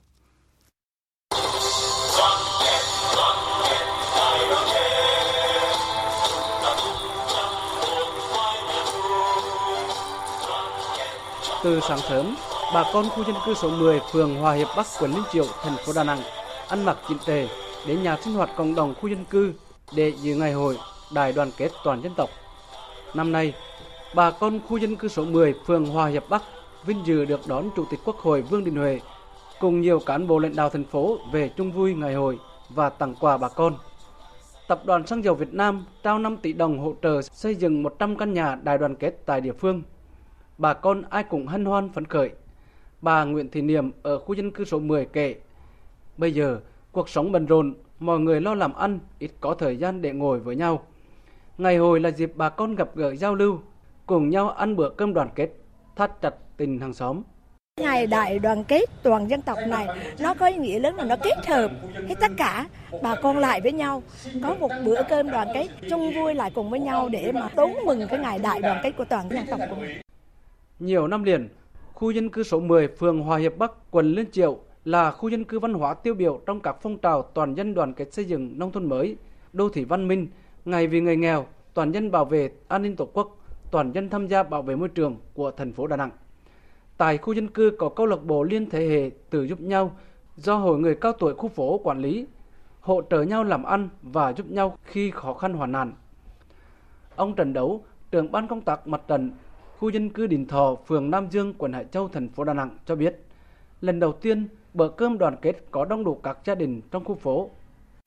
Từ 11.64 11.81
sáng 11.88 11.99
sớm, 12.08 12.34
bà 12.75 12.84
con 12.93 13.08
khu 13.08 13.25
dân 13.25 13.37
cư 13.46 13.55
số 13.55 13.70
10 13.70 14.00
phường 14.12 14.34
Hòa 14.34 14.55
Hiệp 14.55 14.69
Bắc, 14.76 14.87
quận 15.00 15.11
Liên 15.11 15.25
Triểu, 15.32 15.46
thành 15.62 15.76
phố 15.87 15.93
Đà 15.93 16.05
Nẵng 16.05 16.20
ăn 16.69 16.84
mặc 16.84 16.99
chỉnh 17.08 17.19
tề 17.26 17.49
đến 17.87 18.02
nhà 18.02 18.17
sinh 18.25 18.34
hoạt 18.34 18.50
cộng 18.56 18.75
đồng 18.75 18.94
khu 18.94 19.08
dân 19.08 19.25
cư 19.25 19.52
để 19.96 20.12
dự 20.23 20.34
ngày 20.34 20.52
hội 20.52 20.79
đại 21.14 21.32
đoàn 21.32 21.50
kết 21.56 21.70
toàn 21.84 22.02
dân 22.02 22.14
tộc. 22.17 22.31
Năm 23.14 23.32
nay, 23.32 23.54
bà 24.14 24.30
con 24.30 24.60
khu 24.68 24.76
dân 24.76 24.96
cư 24.96 25.08
số 25.08 25.24
10 25.24 25.54
phường 25.66 25.86
Hòa 25.86 26.06
Hiệp 26.06 26.24
Bắc 26.30 26.42
vinh 26.84 27.06
dự 27.06 27.24
được 27.24 27.40
đón 27.48 27.70
Chủ 27.76 27.84
tịch 27.90 28.00
Quốc 28.04 28.16
hội 28.16 28.42
Vương 28.42 28.64
Đình 28.64 28.76
Huệ 28.76 29.00
cùng 29.60 29.80
nhiều 29.80 30.00
cán 30.06 30.26
bộ 30.26 30.38
lãnh 30.38 30.56
đạo 30.56 30.70
thành 30.70 30.84
phố 30.84 31.18
về 31.32 31.50
chung 31.56 31.72
vui 31.72 31.94
ngày 31.94 32.14
hội 32.14 32.38
và 32.68 32.88
tặng 32.88 33.14
quà 33.20 33.36
bà 33.36 33.48
con. 33.48 33.74
Tập 34.68 34.82
đoàn 34.84 35.06
Xăng 35.06 35.24
dầu 35.24 35.34
Việt 35.34 35.54
Nam 35.54 35.84
trao 36.02 36.18
5 36.18 36.36
tỷ 36.36 36.52
đồng 36.52 36.78
hỗ 36.78 36.94
trợ 37.02 37.22
xây 37.22 37.54
dựng 37.54 37.82
100 37.82 38.16
căn 38.16 38.32
nhà 38.32 38.58
đại 38.62 38.78
đoàn 38.78 38.94
kết 38.94 39.22
tại 39.26 39.40
địa 39.40 39.52
phương. 39.52 39.82
Bà 40.58 40.74
con 40.74 41.02
ai 41.10 41.24
cũng 41.24 41.46
hân 41.46 41.64
hoan 41.64 41.92
phấn 41.92 42.04
khởi. 42.04 42.30
Bà 43.00 43.24
Nguyễn 43.24 43.48
Thị 43.50 43.62
Niệm 43.62 43.90
ở 44.02 44.18
khu 44.18 44.34
dân 44.34 44.50
cư 44.50 44.64
số 44.64 44.78
10 44.78 45.04
kể, 45.04 45.34
bây 46.16 46.34
giờ 46.34 46.60
cuộc 46.92 47.08
sống 47.08 47.32
bận 47.32 47.46
rộn, 47.46 47.74
mọi 48.00 48.20
người 48.20 48.40
lo 48.40 48.54
làm 48.54 48.74
ăn, 48.74 48.98
ít 49.18 49.30
có 49.40 49.54
thời 49.54 49.76
gian 49.76 50.02
để 50.02 50.12
ngồi 50.12 50.40
với 50.40 50.56
nhau. 50.56 50.82
Ngày 51.58 51.76
hội 51.76 52.00
là 52.00 52.08
dịp 52.08 52.32
bà 52.34 52.49
con 52.49 52.75
gặp 52.75 52.88
gỡ 52.94 53.14
giao 53.14 53.34
lưu, 53.34 53.58
cùng 54.06 54.31
nhau 54.31 54.50
ăn 54.50 54.76
bữa 54.76 54.88
cơm 54.88 55.14
đoàn 55.14 55.28
kết, 55.34 55.50
thắt 55.96 56.20
chặt 56.20 56.34
tình 56.56 56.78
hàng 56.78 56.94
xóm. 56.94 57.22
Ngày 57.81 58.06
đại 58.06 58.38
đoàn 58.38 58.64
kết 58.64 58.84
toàn 59.02 59.31
dân 59.31 59.43
tộc 59.43 59.58
này 59.69 59.87
nó 60.20 60.34
có 60.34 60.46
ý 60.46 60.56
nghĩa 60.56 60.78
lớn 60.78 60.94
là 60.94 61.04
nó 61.04 61.16
kết 61.22 61.46
hợp 61.46 61.70
hết 62.08 62.14
tất 62.20 62.31
cả 62.37 62.69
bà 63.02 63.14
con 63.14 63.38
lại 63.38 63.60
với 63.60 63.72
nhau 63.72 64.02
có 64.43 64.54
một 64.60 64.69
bữa 64.84 65.02
cơm 65.08 65.31
đoàn 65.31 65.49
kết 65.54 65.69
chung 65.90 66.12
vui 66.14 66.34
lại 66.34 66.50
cùng 66.54 66.70
với 66.70 66.81
nhau 66.81 67.08
để 67.08 67.32
mà 67.32 67.49
đón 67.56 67.70
mừng 67.87 68.00
cái 68.08 68.19
ngày 68.19 68.38
đại 68.38 68.60
đoàn 68.62 68.81
kết 68.82 68.93
của 68.96 69.05
toàn 69.05 69.28
dân 69.31 69.46
tộc 69.50 69.60
của 69.70 69.76
mình. 69.81 70.00
Nhiều 70.78 71.06
năm 71.06 71.22
liền, 71.22 71.48
khu 71.93 72.10
dân 72.10 72.28
cư 72.28 72.43
số 72.43 72.60
10 72.60 72.88
phường 72.88 73.20
Hòa 73.20 73.38
Hiệp 73.38 73.56
Bắc, 73.58 73.72
quận 73.90 74.12
Liên 74.12 74.31
Triệu 74.31 74.58
là 74.84 75.10
khu 75.10 75.28
dân 75.28 75.44
cư 75.44 75.58
văn 75.58 75.75
hóa 75.75 75.94
tiêu 75.94 76.14
biểu 76.14 76.40
trong 76.46 76.60
các 76.60 76.76
phong 76.82 76.98
trào 76.98 77.22
toàn 77.22 77.55
dân 77.55 77.75
đoàn 77.75 77.94
kết 77.94 78.12
xây 78.12 78.25
dựng 78.25 78.58
nông 78.58 78.72
thôn 78.72 78.88
mới, 78.88 79.16
đô 79.52 79.69
thị 79.69 79.84
văn 79.84 80.08
minh, 80.08 80.28
ngày 80.64 80.86
vì 80.86 81.00
người 81.00 81.16
nghèo, 81.16 81.46
toàn 81.74 81.92
dân 81.92 82.10
bảo 82.10 82.24
vệ 82.24 82.50
an 82.68 82.82
ninh 82.82 82.96
tổ 82.96 83.08
quốc, 83.12 83.38
toàn 83.70 83.92
dân 83.92 84.08
tham 84.08 84.26
gia 84.26 84.42
bảo 84.42 84.62
vệ 84.62 84.76
môi 84.76 84.88
trường 84.88 85.16
của 85.34 85.50
thành 85.50 85.72
phố 85.72 85.86
Đà 85.86 85.96
Nẵng. 85.96 86.10
Tại 86.96 87.18
khu 87.18 87.32
dân 87.32 87.48
cư 87.48 87.72
có 87.78 87.88
câu 87.88 88.06
lạc 88.06 88.24
bộ 88.24 88.42
liên 88.42 88.70
thế 88.70 88.88
hệ 88.88 89.10
tự 89.30 89.42
giúp 89.42 89.60
nhau 89.60 89.96
do 90.36 90.56
hội 90.56 90.78
người 90.78 90.94
cao 90.94 91.12
tuổi 91.12 91.34
khu 91.34 91.48
phố 91.48 91.80
quản 91.84 91.98
lý, 91.98 92.26
hỗ 92.80 93.02
trợ 93.10 93.22
nhau 93.22 93.44
làm 93.44 93.62
ăn 93.62 93.88
và 94.02 94.32
giúp 94.32 94.46
nhau 94.50 94.78
khi 94.84 95.10
khó 95.10 95.34
khăn 95.34 95.54
hoàn 95.54 95.72
nạn. 95.72 95.92
Ông 97.16 97.34
Trần 97.34 97.52
Đấu, 97.52 97.84
trưởng 98.10 98.32
ban 98.32 98.48
công 98.48 98.60
tác 98.60 98.86
mặt 98.86 99.02
trận 99.08 99.30
khu 99.78 99.88
dân 99.88 100.10
cư 100.10 100.26
Đình 100.26 100.46
Thọ, 100.46 100.74
phường 100.86 101.10
Nam 101.10 101.26
Dương, 101.30 101.54
quận 101.58 101.72
Hải 101.72 101.84
Châu, 101.84 102.08
thành 102.08 102.28
phố 102.28 102.44
Đà 102.44 102.54
Nẵng 102.54 102.78
cho 102.86 102.96
biết, 102.96 103.24
lần 103.80 104.00
đầu 104.00 104.12
tiên 104.12 104.48
bữa 104.74 104.88
cơm 104.88 105.18
đoàn 105.18 105.36
kết 105.42 105.64
có 105.70 105.84
đông 105.84 106.04
đủ 106.04 106.14
các 106.14 106.38
gia 106.44 106.54
đình 106.54 106.80
trong 106.90 107.04
khu 107.04 107.14
phố 107.14 107.50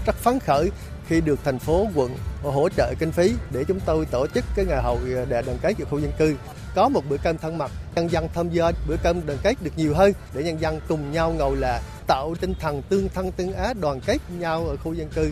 rất 0.06 0.16
phấn 0.16 0.40
khởi 0.40 0.72
khi 1.08 1.22
được 1.22 1.40
thành 1.44 1.60
phố 1.60 1.88
quận 1.96 2.16
hỗ 2.44 2.70
trợ 2.70 2.94
kinh 3.00 3.12
phí 3.12 3.34
để 3.52 3.64
chúng 3.68 3.80
tôi 3.86 4.06
tổ 4.06 4.28
chức 4.28 4.46
cái 4.56 4.66
ngày 4.66 4.82
hội 4.84 5.00
đại 5.30 5.44
đoàn 5.46 5.58
kết 5.62 5.74
của 5.78 5.86
khu 5.86 6.00
dân 6.00 6.12
cư 6.20 6.36
có 6.76 6.90
một 6.90 7.02
bữa 7.10 7.18
cơm 7.24 7.38
thân 7.38 7.58
mật 7.58 7.72
nhân 7.96 8.12
dân 8.12 8.28
tham 8.34 8.50
gia 8.50 8.72
bữa 8.88 8.96
cơm 9.04 9.26
đoàn 9.26 9.40
kết 9.44 9.56
được 9.64 9.72
nhiều 9.78 9.94
hơn 9.96 10.14
để 10.34 10.44
nhân 10.44 10.62
dân 10.62 10.80
cùng 10.88 11.12
nhau 11.12 11.34
ngồi 11.38 11.58
là 11.58 11.82
tạo 12.08 12.36
tinh 12.42 12.54
thần 12.60 12.82
tương 12.90 13.10
thân 13.10 13.32
tương 13.32 13.54
ái 13.54 13.74
đoàn 13.74 14.00
kết 14.06 14.18
nhau 14.40 14.68
ở 14.68 14.78
khu 14.78 14.94
dân 14.94 15.10
cư 15.16 15.32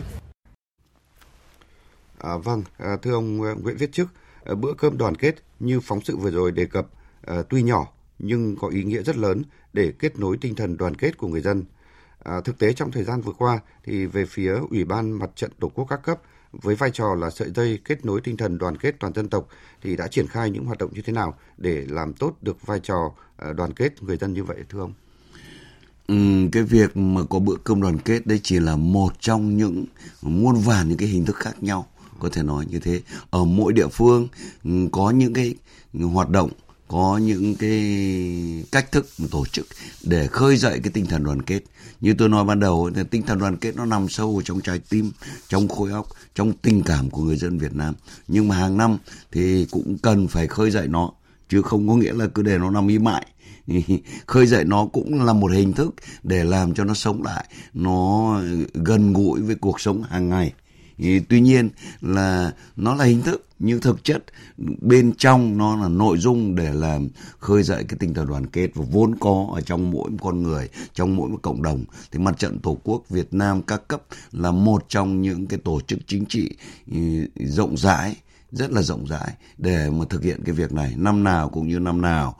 À, 2.18 2.36
vâng, 2.36 2.62
à, 2.78 2.96
thưa 3.02 3.12
ông 3.12 3.42
à, 3.42 3.54
Nguyễn 3.62 3.76
Viết 3.76 3.92
Chức, 3.92 4.08
à, 4.44 4.54
bữa 4.54 4.72
cơm 4.78 4.98
đoàn 4.98 5.14
kết 5.14 5.34
như 5.60 5.80
phóng 5.80 6.00
sự 6.04 6.16
vừa 6.16 6.30
rồi 6.30 6.52
đề 6.52 6.66
cập 6.66 6.86
à, 7.26 7.42
tuy 7.48 7.62
nhỏ 7.62 7.86
nhưng 8.18 8.56
có 8.56 8.68
ý 8.68 8.84
nghĩa 8.84 9.02
rất 9.02 9.16
lớn 9.16 9.42
để 9.72 9.92
kết 9.98 10.18
nối 10.18 10.36
tinh 10.40 10.54
thần 10.54 10.76
đoàn 10.76 10.94
kết 10.94 11.18
của 11.18 11.28
người 11.28 11.40
dân. 11.40 11.64
À, 12.22 12.40
thực 12.44 12.58
tế 12.58 12.72
trong 12.72 12.92
thời 12.92 13.04
gian 13.04 13.20
vừa 13.20 13.32
qua 13.32 13.60
thì 13.84 14.06
về 14.06 14.26
phía 14.26 14.54
Ủy 14.70 14.84
ban 14.84 15.12
Mặt 15.12 15.30
trận 15.36 15.50
Tổ 15.60 15.68
quốc 15.68 15.84
các 15.84 16.02
cấp 16.02 16.20
với 16.52 16.74
vai 16.74 16.90
trò 16.90 17.14
là 17.14 17.30
sợi 17.30 17.50
dây 17.50 17.78
kết 17.84 18.04
nối 18.04 18.20
tinh 18.20 18.36
thần 18.36 18.58
đoàn 18.58 18.76
kết 18.76 18.94
toàn 19.00 19.14
dân 19.14 19.28
tộc 19.28 19.48
thì 19.82 19.96
đã 19.96 20.08
triển 20.08 20.26
khai 20.26 20.50
những 20.50 20.64
hoạt 20.64 20.78
động 20.78 20.90
như 20.94 21.02
thế 21.02 21.12
nào 21.12 21.34
để 21.58 21.84
làm 21.88 22.12
tốt 22.12 22.32
được 22.42 22.66
vai 22.66 22.80
trò 22.80 23.12
à, 23.36 23.52
đoàn 23.52 23.72
kết 23.72 24.02
người 24.02 24.16
dân 24.16 24.32
như 24.32 24.44
vậy 24.44 24.56
thưa 24.68 24.80
ông? 24.80 24.92
Ừ, 26.06 26.48
cái 26.52 26.62
việc 26.62 26.96
mà 26.96 27.20
có 27.30 27.38
bữa 27.38 27.56
cơm 27.64 27.82
đoàn 27.82 27.98
kết 27.98 28.26
đây 28.26 28.40
chỉ 28.42 28.58
là 28.58 28.76
một 28.76 29.20
trong 29.20 29.56
những 29.56 29.84
muôn 30.22 30.56
vàn 30.56 30.88
những 30.88 30.98
cái 30.98 31.08
hình 31.08 31.24
thức 31.24 31.36
khác 31.36 31.62
nhau 31.62 31.86
có 32.18 32.28
thể 32.28 32.42
nói 32.42 32.66
như 32.70 32.78
thế 32.78 33.00
ở 33.30 33.44
mỗi 33.44 33.72
địa 33.72 33.88
phương 33.88 34.28
ừ, 34.64 34.70
có 34.92 35.10
những 35.10 35.32
cái 35.32 35.54
hoạt 35.92 36.30
động 36.30 36.50
có 36.88 37.20
những 37.22 37.54
cái 37.54 38.64
cách 38.72 38.92
thức 38.92 39.06
tổ 39.30 39.46
chức 39.46 39.66
để 40.02 40.26
khơi 40.26 40.56
dậy 40.56 40.80
cái 40.82 40.92
tinh 40.92 41.06
thần 41.06 41.24
đoàn 41.24 41.42
kết. 41.42 41.60
Như 42.00 42.14
tôi 42.18 42.28
nói 42.28 42.44
ban 42.44 42.60
đầu 42.60 42.90
thì 42.94 43.02
tinh 43.10 43.22
thần 43.22 43.38
đoàn 43.38 43.56
kết 43.56 43.76
nó 43.76 43.84
nằm 43.84 44.08
sâu 44.08 44.42
trong 44.44 44.60
trái 44.60 44.80
tim, 44.88 45.10
trong 45.48 45.68
khối 45.68 45.90
óc, 45.90 46.08
trong 46.34 46.52
tình 46.52 46.82
cảm 46.82 47.10
của 47.10 47.22
người 47.22 47.36
dân 47.36 47.58
Việt 47.58 47.74
Nam. 47.74 47.94
Nhưng 48.28 48.48
mà 48.48 48.56
hàng 48.56 48.76
năm 48.76 48.98
thì 49.32 49.66
cũng 49.70 49.98
cần 50.02 50.28
phải 50.28 50.46
khơi 50.46 50.70
dậy 50.70 50.88
nó, 50.88 51.10
chứ 51.48 51.62
không 51.62 51.88
có 51.88 51.94
nghĩa 51.94 52.12
là 52.12 52.26
cứ 52.26 52.42
để 52.42 52.58
nó 52.58 52.70
nằm 52.70 52.88
im 52.88 53.04
mãi. 53.04 53.26
Khơi 54.26 54.46
dậy 54.46 54.64
nó 54.64 54.86
cũng 54.86 55.24
là 55.24 55.32
một 55.32 55.52
hình 55.52 55.72
thức 55.72 55.94
để 56.22 56.44
làm 56.44 56.74
cho 56.74 56.84
nó 56.84 56.94
sống 56.94 57.22
lại, 57.22 57.46
nó 57.74 58.40
gần 58.74 59.12
gũi 59.12 59.40
với 59.40 59.54
cuộc 59.54 59.80
sống 59.80 60.02
hàng 60.02 60.28
ngày 60.28 60.52
tuy 61.28 61.40
nhiên 61.40 61.70
là 62.00 62.52
nó 62.76 62.94
là 62.94 63.04
hình 63.04 63.22
thức, 63.22 63.46
nhưng 63.58 63.80
thực 63.80 64.04
chất 64.04 64.24
bên 64.80 65.12
trong 65.18 65.58
nó 65.58 65.76
là 65.76 65.88
nội 65.88 66.18
dung 66.18 66.54
để 66.54 66.72
làm 66.72 67.08
khơi 67.38 67.62
dậy 67.62 67.84
cái 67.88 67.98
tinh 67.98 68.14
thần 68.14 68.26
đoàn 68.26 68.46
kết 68.46 68.70
và 68.74 68.84
vốn 68.90 69.14
có 69.20 69.48
ở 69.54 69.60
trong 69.60 69.90
mỗi 69.90 70.10
con 70.20 70.42
người, 70.42 70.68
trong 70.94 71.16
mỗi 71.16 71.28
một 71.28 71.38
cộng 71.42 71.62
đồng. 71.62 71.84
Thì 72.10 72.18
mặt 72.18 72.38
trận 72.38 72.58
tổ 72.58 72.78
quốc 72.84 73.08
Việt 73.10 73.34
Nam 73.34 73.62
các 73.62 73.88
cấp 73.88 74.02
là 74.32 74.50
một 74.50 74.84
trong 74.88 75.22
những 75.22 75.46
cái 75.46 75.60
tổ 75.64 75.80
chức 75.80 75.98
chính 76.06 76.24
trị 76.28 76.50
ừ, 76.92 76.98
rộng 77.34 77.76
rãi 77.76 78.16
rất 78.54 78.72
là 78.72 78.82
rộng 78.82 79.06
rãi 79.06 79.34
để 79.58 79.90
mà 79.90 80.04
thực 80.10 80.22
hiện 80.22 80.40
cái 80.44 80.54
việc 80.54 80.72
này 80.72 80.94
năm 80.96 81.24
nào 81.24 81.48
cũng 81.48 81.68
như 81.68 81.78
năm 81.78 82.02
nào 82.02 82.36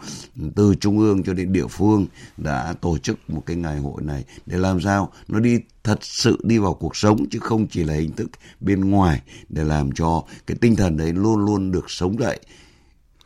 từ 0.56 0.74
trung 0.80 0.98
ương 0.98 1.22
cho 1.22 1.34
đến 1.34 1.52
địa 1.52 1.66
phương 1.66 2.06
đã 2.36 2.74
tổ 2.80 2.98
chức 2.98 3.30
một 3.30 3.42
cái 3.46 3.56
ngày 3.56 3.78
hội 3.78 4.02
này 4.02 4.24
để 4.46 4.58
làm 4.58 4.80
sao 4.80 5.12
nó 5.28 5.40
đi 5.40 5.58
thật 5.84 5.98
sự 6.00 6.38
đi 6.42 6.58
vào 6.58 6.74
cuộc 6.74 6.96
sống 6.96 7.26
chứ 7.30 7.38
không 7.38 7.66
chỉ 7.66 7.84
là 7.84 7.94
hình 7.94 8.12
thức 8.12 8.30
bên 8.60 8.90
ngoài 8.90 9.22
để 9.48 9.64
làm 9.64 9.92
cho 9.92 10.24
cái 10.46 10.56
tinh 10.60 10.76
thần 10.76 10.96
đấy 10.96 11.12
luôn 11.12 11.44
luôn 11.44 11.72
được 11.72 11.90
sống 11.90 12.18
dậy 12.18 12.40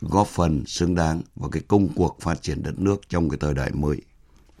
góp 0.01 0.27
phần 0.27 0.65
xứng 0.65 0.95
đáng 0.95 1.21
vào 1.35 1.49
cái 1.49 1.61
công 1.67 1.87
cuộc 1.95 2.17
phát 2.21 2.41
triển 2.41 2.63
đất 2.63 2.79
nước 2.79 3.01
trong 3.09 3.29
cái 3.29 3.37
thời 3.41 3.53
đại 3.53 3.71
mới. 3.73 4.01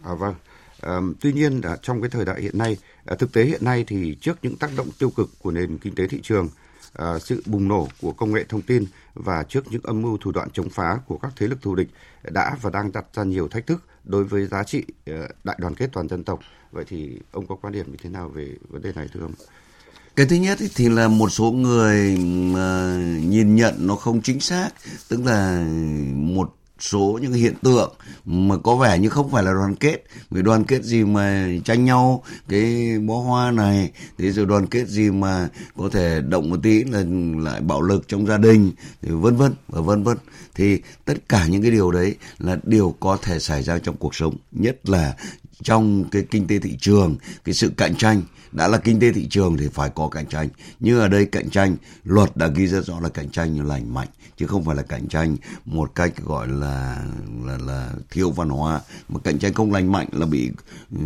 À, 0.03 0.13
vâng. 0.13 0.35
À, 0.81 0.99
tuy 1.21 1.33
nhiên 1.33 1.61
là 1.63 1.77
trong 1.81 2.01
cái 2.01 2.09
thời 2.09 2.25
đại 2.25 2.41
hiện 2.41 2.57
nay, 2.57 2.77
à, 3.05 3.15
thực 3.15 3.33
tế 3.33 3.43
hiện 3.43 3.65
nay 3.65 3.83
thì 3.87 4.17
trước 4.21 4.37
những 4.41 4.57
tác 4.57 4.71
động 4.77 4.87
tiêu 4.99 5.09
cực 5.09 5.29
của 5.39 5.51
nền 5.51 5.77
kinh 5.77 5.95
tế 5.95 6.07
thị 6.07 6.19
trường, 6.23 6.49
À, 6.93 7.19
sự 7.19 7.43
bùng 7.45 7.67
nổ 7.67 7.87
của 8.01 8.11
công 8.11 8.33
nghệ 8.33 8.43
thông 8.49 8.61
tin 8.61 8.85
và 9.13 9.43
trước 9.43 9.71
những 9.71 9.81
âm 9.83 10.01
mưu 10.01 10.17
thủ 10.17 10.31
đoạn 10.31 10.47
chống 10.53 10.69
phá 10.69 10.99
của 11.07 11.17
các 11.17 11.31
thế 11.35 11.47
lực 11.47 11.61
thù 11.61 11.75
địch 11.75 11.89
đã 12.23 12.57
và 12.61 12.69
đang 12.69 12.91
đặt 12.91 13.05
ra 13.13 13.23
nhiều 13.23 13.47
thách 13.47 13.67
thức 13.67 13.83
đối 14.03 14.23
với 14.23 14.45
giá 14.45 14.63
trị 14.63 14.83
à, 15.05 15.27
đại 15.43 15.57
đoàn 15.59 15.75
kết 15.75 15.89
toàn 15.93 16.09
dân 16.09 16.23
tộc. 16.23 16.39
Vậy 16.71 16.85
thì 16.87 17.19
ông 17.31 17.47
có 17.47 17.55
quan 17.55 17.73
điểm 17.73 17.91
như 17.91 17.97
thế 18.03 18.09
nào 18.09 18.29
về 18.29 18.55
vấn 18.69 18.81
đề 18.81 18.91
này 18.95 19.07
thưa 19.13 19.21
ông? 19.21 19.33
Cái 20.15 20.25
thứ 20.25 20.35
nhất 20.35 20.57
thì 20.75 20.89
là 20.89 21.07
một 21.07 21.29
số 21.29 21.51
người 21.51 22.17
à, 22.55 22.97
nhìn 23.25 23.55
nhận 23.55 23.87
nó 23.87 23.95
không 23.95 24.21
chính 24.21 24.39
xác, 24.39 24.69
tức 25.09 25.25
là 25.25 25.65
một 26.13 26.55
số 26.79 27.19
những 27.21 27.33
hiện 27.33 27.53
tượng 27.61 27.93
mà 28.25 28.57
có 28.57 28.75
vẻ 28.75 28.99
như 28.99 29.09
không 29.09 29.31
phải 29.31 29.43
là 29.43 29.51
đoàn 29.51 29.75
kết. 29.75 30.03
Vì 30.31 30.41
đoàn 30.41 30.63
kết 30.63 30.83
gì 30.83 31.03
mà 31.03 31.47
tranh 31.65 31.85
nhau, 31.85 32.23
cái 32.49 32.99
bó 32.99 33.15
hoa 33.15 33.51
này, 33.51 33.91
thế 34.17 34.31
rồi 34.31 34.45
đoàn 34.45 34.67
kết 34.67 34.87
gì 34.87 35.11
mà 35.11 35.49
có 35.77 35.89
thể 35.91 36.21
động 36.21 36.49
một 36.49 36.59
tí 36.63 36.83
là 36.83 37.03
lại 37.37 37.61
bạo 37.61 37.81
lực 37.81 38.07
trong 38.07 38.27
gia 38.27 38.37
đình, 38.37 38.71
thì 39.01 39.09
vân 39.11 39.35
vân, 39.35 39.53
và 39.67 39.81
vân 39.81 40.03
vân. 40.03 40.17
Thì 40.55 40.79
tất 41.05 41.29
cả 41.29 41.47
những 41.47 41.61
cái 41.61 41.71
điều 41.71 41.91
đấy 41.91 42.15
là 42.39 42.57
điều 42.63 42.95
có 42.99 43.17
thể 43.21 43.39
xảy 43.39 43.63
ra 43.63 43.79
trong 43.79 43.97
cuộc 43.97 44.15
sống, 44.15 44.35
nhất 44.51 44.89
là 44.89 45.15
trong 45.63 46.03
cái 46.11 46.25
kinh 46.31 46.47
tế 46.47 46.59
thị 46.59 46.77
trường, 46.81 47.15
cái 47.43 47.53
sự 47.53 47.71
cạnh 47.77 47.95
tranh 47.95 48.21
đã 48.51 48.67
là 48.67 48.77
kinh 48.77 48.99
tế 48.99 49.11
thị 49.11 49.27
trường 49.29 49.57
thì 49.57 49.67
phải 49.67 49.89
có 49.89 50.07
cạnh 50.07 50.25
tranh. 50.25 50.49
Như 50.79 50.99
ở 50.99 51.07
đây 51.07 51.25
cạnh 51.25 51.49
tranh, 51.49 51.75
luật 52.03 52.37
đã 52.37 52.47
ghi 52.47 52.67
rất 52.67 52.85
rõ 52.85 52.99
là 52.99 53.09
cạnh 53.09 53.29
tranh 53.29 53.53
như 53.53 53.61
lành 53.61 53.93
mạnh, 53.93 54.07
chứ 54.37 54.47
không 54.47 54.65
phải 54.65 54.75
là 54.75 54.83
cạnh 54.83 55.07
tranh 55.07 55.37
một 55.65 55.95
cách 55.95 56.13
gọi 56.25 56.47
là 56.47 57.05
là 57.45 57.57
là 57.57 57.89
thiếu 58.11 58.31
văn 58.31 58.49
hóa. 58.49 58.81
Mà 59.09 59.19
cạnh 59.23 59.39
tranh 59.39 59.53
không 59.53 59.71
lành 59.71 59.91
mạnh 59.91 60.07
là 60.11 60.25
bị 60.25 60.51
ừ, 60.91 61.05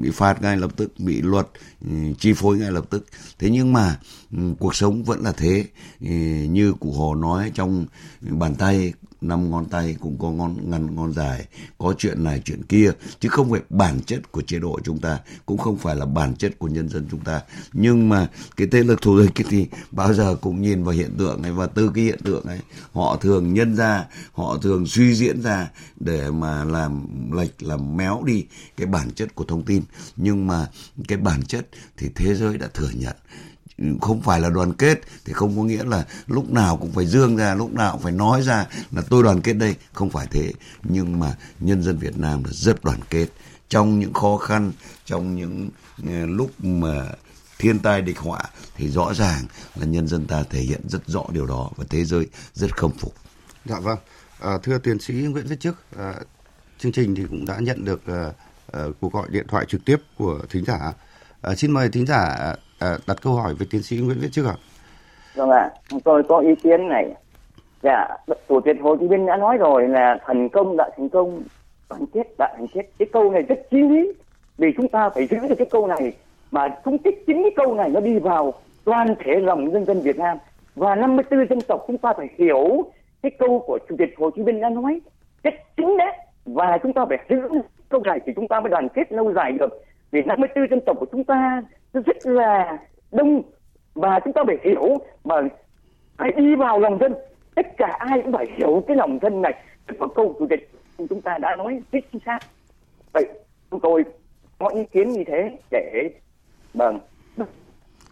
bị 0.00 0.10
phạt 0.10 0.42
ngay 0.42 0.56
lập 0.56 0.70
tức, 0.76 0.92
bị 0.98 1.22
luật 1.22 1.48
ừ, 1.84 1.92
chi 2.18 2.32
phối 2.32 2.58
ngay 2.58 2.72
lập 2.72 2.84
tức. 2.90 3.06
Thế 3.38 3.50
nhưng 3.50 3.72
mà 3.72 3.98
ừ, 4.32 4.38
cuộc 4.58 4.74
sống 4.74 5.04
vẫn 5.04 5.20
là 5.20 5.32
thế. 5.32 5.64
Như 6.48 6.72
cụ 6.80 6.92
hồ 6.92 7.14
nói 7.14 7.52
trong 7.54 7.86
bàn 8.20 8.54
tay 8.54 8.92
năm 9.20 9.50
ngón 9.50 9.64
tay 9.64 9.96
cũng 10.00 10.18
có 10.18 10.30
ngón 10.30 10.70
ngắn, 10.70 10.94
ngón 10.94 11.12
dài, 11.12 11.46
có 11.78 11.94
chuyện 11.98 12.24
này, 12.24 12.42
chuyện 12.44 12.62
kia, 12.62 12.90
chứ 13.20 13.28
không 13.28 13.50
phải 13.50 13.60
bản 13.68 14.00
chất 14.06 14.32
của 14.32 14.42
chế 14.42 14.58
độ 14.58 14.80
chúng 14.84 14.98
ta, 14.98 15.18
cũng 15.46 15.58
không 15.58 15.78
phải 15.78 15.96
là 15.96 16.06
bản 16.06 16.36
chất 16.36 16.58
của 16.58 16.68
nhân 16.68 16.88
dân 16.88 17.06
chúng 17.10 17.20
ta. 17.20 17.42
Nhưng 17.72 18.08
mà 18.08 18.28
cái 18.56 18.66
thế 18.72 18.82
lực 18.82 19.02
thù 19.02 19.18
địch 19.18 19.46
thì 19.48 19.66
bao 19.90 20.14
giờ 20.14 20.36
cũng 20.40 20.62
nhìn 20.62 20.84
vào 20.84 20.94
hiện 20.94 21.14
tượng 21.18 21.42
này 21.42 21.52
và 21.52 21.66
từ 21.66 21.90
cái 21.94 22.04
hiện 22.04 22.18
tượng 22.24 22.44
ấy, 22.44 22.60
họ 22.92 23.16
thường 23.16 23.54
nhân 23.54 23.76
ra, 23.76 24.04
họ 24.32 24.58
thường 24.58 24.86
suy 24.86 25.14
diễn 25.14 25.42
ra 25.42 25.70
để 26.00 26.30
mà 26.30 26.64
làm 26.64 27.06
lệch, 27.32 27.62
làm 27.62 27.96
méo 27.96 28.22
đi 28.26 28.44
cái 28.76 28.86
bản 28.86 29.10
chất 29.10 29.34
của 29.34 29.44
thông 29.44 29.64
tin. 29.64 29.82
Nhưng 30.16 30.46
mà 30.46 30.68
cái 31.08 31.18
bản 31.18 31.42
chất 31.42 31.68
thì 31.96 32.08
thế 32.14 32.34
giới 32.34 32.58
đã 32.58 32.68
thừa 32.74 32.90
nhận 32.94 33.16
không 34.00 34.22
phải 34.22 34.40
là 34.40 34.50
đoàn 34.50 34.72
kết 34.72 35.00
thì 35.24 35.32
không 35.32 35.56
có 35.56 35.62
nghĩa 35.62 35.84
là 35.84 36.06
lúc 36.26 36.50
nào 36.50 36.76
cũng 36.76 36.92
phải 36.92 37.06
dương 37.06 37.36
ra 37.36 37.54
lúc 37.54 37.72
nào 37.72 37.92
cũng 37.92 38.02
phải 38.02 38.12
nói 38.12 38.42
ra 38.42 38.66
là 38.92 39.02
tôi 39.10 39.22
đoàn 39.22 39.40
kết 39.40 39.52
đây 39.52 39.74
không 39.92 40.10
phải 40.10 40.26
thế 40.30 40.52
nhưng 40.82 41.18
mà 41.18 41.36
nhân 41.60 41.82
dân 41.82 41.98
Việt 41.98 42.18
Nam 42.18 42.44
là 42.44 42.50
rất 42.52 42.84
đoàn 42.84 43.00
kết 43.10 43.26
trong 43.68 43.98
những 43.98 44.12
khó 44.12 44.36
khăn 44.36 44.72
trong 45.04 45.36
những 45.36 45.68
ờ, 46.06 46.26
lúc 46.26 46.50
mà 46.64 47.08
thiên 47.58 47.78
tai 47.78 48.02
địch 48.02 48.18
họa 48.18 48.40
thì 48.76 48.88
rõ 48.88 49.14
ràng 49.14 49.44
là 49.76 49.86
nhân 49.86 50.08
dân 50.08 50.26
ta 50.26 50.42
thể 50.50 50.60
hiện 50.60 50.80
rất 50.88 51.06
rõ 51.06 51.24
điều 51.32 51.46
đó 51.46 51.70
và 51.76 51.84
thế 51.90 52.04
giới 52.04 52.26
rất 52.54 52.76
khâm 52.76 52.90
phục. 52.92 53.14
Dạ 53.64 53.80
vâng. 53.80 53.98
À, 54.40 54.58
thưa 54.62 54.78
tiến 54.78 54.98
sĩ 54.98 55.14
Nguyễn 55.14 55.46
Viết 55.46 55.60
Chức, 55.60 55.76
à, 55.98 56.14
chương 56.78 56.92
trình 56.92 57.14
thì 57.14 57.22
cũng 57.30 57.44
đã 57.46 57.58
nhận 57.58 57.84
được 57.84 58.06
à, 58.06 58.32
à, 58.72 58.82
cuộc 59.00 59.12
gọi 59.12 59.28
điện 59.30 59.46
thoại 59.48 59.66
trực 59.68 59.84
tiếp 59.84 59.96
của 60.18 60.40
thính 60.50 60.64
giả. 60.64 60.92
À, 61.46 61.54
xin 61.54 61.70
mời 61.70 61.88
thính 61.92 62.06
giả 62.06 62.36
à, 62.78 62.96
đặt 63.06 63.16
câu 63.22 63.32
hỏi 63.32 63.54
với 63.58 63.66
tiến 63.70 63.82
sĩ 63.82 63.96
Nguyễn 63.96 64.18
Viết 64.20 64.28
trước 64.32 64.46
ạ. 64.46 64.56
Vâng 65.34 65.50
ạ, 65.50 65.70
tôi 66.04 66.22
có 66.28 66.38
ý 66.38 66.54
kiến 66.54 66.88
này. 66.88 67.14
Dạ, 67.82 68.08
Chủ 68.48 68.60
tịch 68.60 68.76
Hồ 68.82 68.96
Chí 68.96 69.08
Minh 69.08 69.26
đã 69.26 69.36
nói 69.36 69.56
rồi 69.56 69.88
là 69.88 70.18
thành 70.26 70.48
công 70.48 70.76
đã 70.76 70.90
thành 70.96 71.08
công, 71.08 71.42
đoàn 71.90 72.06
kết 72.14 72.22
đã 72.38 72.54
thành 72.56 72.66
kết. 72.74 72.82
Cái 72.98 73.08
câu 73.12 73.30
này 73.30 73.42
rất 73.42 73.58
chí 73.70 73.76
lý, 73.76 74.12
vì 74.58 74.68
chúng 74.76 74.88
ta 74.88 75.08
phải 75.08 75.26
giữ 75.26 75.36
được 75.48 75.54
cái 75.58 75.66
câu 75.70 75.86
này 75.86 76.12
mà 76.50 76.68
chúng 76.84 76.98
tích 76.98 77.24
chính 77.26 77.42
cái 77.42 77.52
câu 77.56 77.74
này 77.74 77.88
nó 77.88 78.00
đi 78.00 78.18
vào 78.18 78.54
toàn 78.84 79.14
thể 79.24 79.34
lòng 79.40 79.72
nhân 79.72 79.84
dân 79.84 80.00
Việt 80.00 80.18
Nam 80.18 80.38
và 80.74 80.94
54 80.94 81.48
dân 81.48 81.60
tộc 81.60 81.84
chúng 81.86 81.98
ta 81.98 82.12
phải 82.16 82.28
hiểu 82.38 82.90
cái 83.22 83.32
câu 83.38 83.64
của 83.66 83.78
Chủ 83.88 83.96
tịch 83.98 84.14
Hồ 84.18 84.30
Chí 84.30 84.42
Minh 84.42 84.60
đã 84.60 84.68
nói 84.68 85.00
rất 85.42 85.54
chính 85.76 85.96
đấy 85.96 86.12
và 86.44 86.78
chúng 86.82 86.92
ta 86.92 87.04
phải 87.08 87.18
giữ 87.28 87.40
câu 87.88 88.02
này 88.04 88.20
thì 88.26 88.32
chúng 88.36 88.48
ta 88.48 88.60
mới 88.60 88.70
đoàn 88.70 88.88
kết 88.94 89.12
lâu 89.12 89.32
dài 89.32 89.52
được 89.52 89.85
vì 90.10 90.22
54 90.22 90.70
dân 90.70 90.80
tộc 90.86 90.96
của 91.00 91.06
chúng 91.12 91.24
ta 91.24 91.62
rất 91.92 92.16
là 92.26 92.78
đông 93.12 93.42
và 93.94 94.20
chúng 94.24 94.32
ta 94.32 94.42
phải 94.46 94.56
hiểu 94.64 94.98
mà 95.24 95.34
phải 96.16 96.32
đi 96.36 96.54
vào 96.54 96.80
lòng 96.80 96.98
dân 97.00 97.14
tất 97.56 97.66
cả 97.76 97.96
ai 97.98 98.20
cũng 98.22 98.32
phải 98.32 98.46
hiểu 98.56 98.84
cái 98.88 98.96
lòng 98.96 99.18
dân 99.22 99.42
này. 99.42 99.54
Có 99.98 100.08
câu 100.14 100.36
chủ 100.38 100.46
tịch 100.50 100.70
chúng 101.08 101.20
ta 101.20 101.38
đã 101.38 101.56
nói 101.56 101.82
rất 101.92 102.00
chính 102.12 102.20
xác. 102.26 102.38
Vậy 103.12 103.24
chúng 103.70 103.80
tôi 103.80 104.04
có 104.58 104.68
ý 104.68 104.80
kiến 104.92 105.10
như 105.10 105.24
thế 105.26 105.58
để 105.70 106.10
bằng 106.74 107.00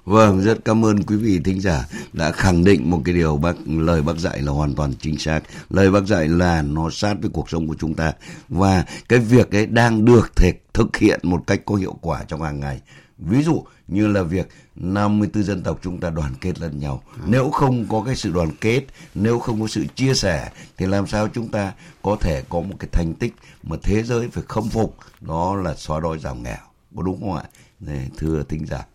Vâng, 0.05 0.41
rất 0.41 0.65
cảm 0.65 0.85
ơn 0.85 1.03
quý 1.03 1.17
vị 1.17 1.41
thính 1.45 1.61
giả 1.61 1.85
đã 2.13 2.33
khẳng 2.33 2.65
định 2.65 2.91
một 2.91 3.01
cái 3.05 3.15
điều 3.15 3.37
bác 3.37 3.55
lời 3.67 4.03
bác 4.03 4.17
dạy 4.17 4.43
là 4.43 4.53
hoàn 4.53 4.75
toàn 4.75 4.93
chính 5.01 5.19
xác. 5.19 5.41
Lời 5.71 5.91
bác 5.91 6.07
dạy 6.07 6.29
là 6.29 6.63
nó 6.63 6.91
sát 6.91 7.15
với 7.21 7.31
cuộc 7.33 7.51
sống 7.51 7.69
của 7.69 7.75
chúng 7.79 7.95
ta. 7.95 8.13
Và 8.49 8.85
cái 9.09 9.19
việc 9.19 9.55
ấy 9.55 9.67
đang 9.67 10.05
được 10.05 10.37
thể 10.37 10.53
thực 10.75 10.97
hiện 10.97 11.21
một 11.23 11.43
cách 11.47 11.61
có 11.65 11.75
hiệu 11.75 11.97
quả 12.01 12.25
trong 12.29 12.43
hàng 12.43 12.61
ngày. 12.61 12.81
Ví 13.19 13.43
dụ 13.43 13.65
như 13.89 14.07
là 14.07 14.23
việc 14.23 14.49
54 14.77 15.43
dân 15.43 15.63
tộc 15.63 15.79
chúng 15.83 16.01
ta 16.01 16.11
đoàn 16.11 16.33
kết 16.41 16.61
lẫn 16.61 16.79
nhau. 16.81 17.03
Nếu 17.27 17.51
không 17.51 17.87
có 17.89 18.03
cái 18.07 18.17
sự 18.17 18.33
đoàn 18.33 18.49
kết, 18.61 18.83
nếu 19.15 19.39
không 19.39 19.61
có 19.61 19.67
sự 19.67 19.87
chia 19.95 20.15
sẻ 20.15 20.51
thì 20.77 20.87
làm 20.87 21.07
sao 21.07 21.29
chúng 21.29 21.49
ta 21.49 21.73
có 22.03 22.17
thể 22.21 22.43
có 22.49 22.61
một 22.61 22.75
cái 22.79 22.89
thành 22.93 23.15
tích 23.15 23.35
mà 23.63 23.77
thế 23.83 24.03
giới 24.03 24.29
phải 24.29 24.45
khâm 24.49 24.69
phục 24.69 24.97
đó 25.21 25.57
là 25.57 25.75
xóa 25.75 26.01
đói 26.01 26.19
giảm 26.19 26.43
nghèo. 26.43 26.57
Có 26.97 27.03
đúng 27.03 27.21
không 27.21 27.37
ạ? 27.37 27.45
Này, 27.81 28.11
thưa 28.19 28.43
thính 28.49 28.67
giả. 28.67 28.87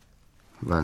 Vâng. 0.62 0.84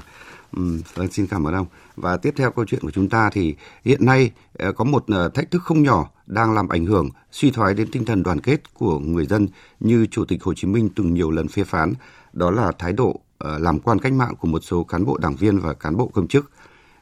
vâng, 0.96 1.12
xin 1.12 1.28
cảm 1.28 1.48
ơn 1.48 1.54
ông. 1.54 1.68
Và 1.96 2.18
tiếp 2.18 2.34
theo 2.38 2.52
câu 2.52 2.66
chuyện 2.66 2.82
của 2.82 2.92
chúng 2.92 3.10
ta 3.10 3.30
thì 3.34 3.56
hiện 3.86 4.06
nay 4.06 4.32
ờ, 4.54 4.72
có 4.72 4.84
một 4.84 5.06
ờ, 5.08 5.30
thách 5.30 5.52
thức 5.52 5.64
không 5.64 5.84
nhỏ 5.84 6.10
đang 6.28 6.54
làm 6.54 6.68
ảnh 6.68 6.86
hưởng 6.86 7.10
suy 7.32 7.52
thoái 7.52 7.74
đến 7.74 7.92
tinh 7.92 8.06
thần 8.06 8.24
đoàn 8.24 8.40
kết 8.40 8.74
của 8.74 9.00
người 9.00 9.26
dân 9.26 9.48
như 9.80 10.06
Chủ 10.06 10.26
tịch 10.26 10.44
Hồ 10.44 10.54
Chí 10.54 10.68
Minh 10.68 10.90
từng 10.96 11.14
nhiều 11.14 11.32
lần 11.32 11.48
phê 11.48 11.64
phán, 11.64 11.94
đó 12.34 12.52
là 12.52 12.72
thái 12.80 12.94
độ 12.94 13.20
ờ, 13.38 13.60
làm 13.60 13.80
quan 13.80 14.00
cách 14.00 14.14
mạng 14.14 14.36
của 14.40 14.48
một 14.48 14.64
số 14.64 14.84
cán 14.84 15.06
bộ 15.06 15.18
đảng 15.18 15.36
viên 15.36 15.60
và 15.60 15.74
cán 15.74 15.98
bộ 15.98 16.08
công 16.08 16.28
chức. 16.28 16.52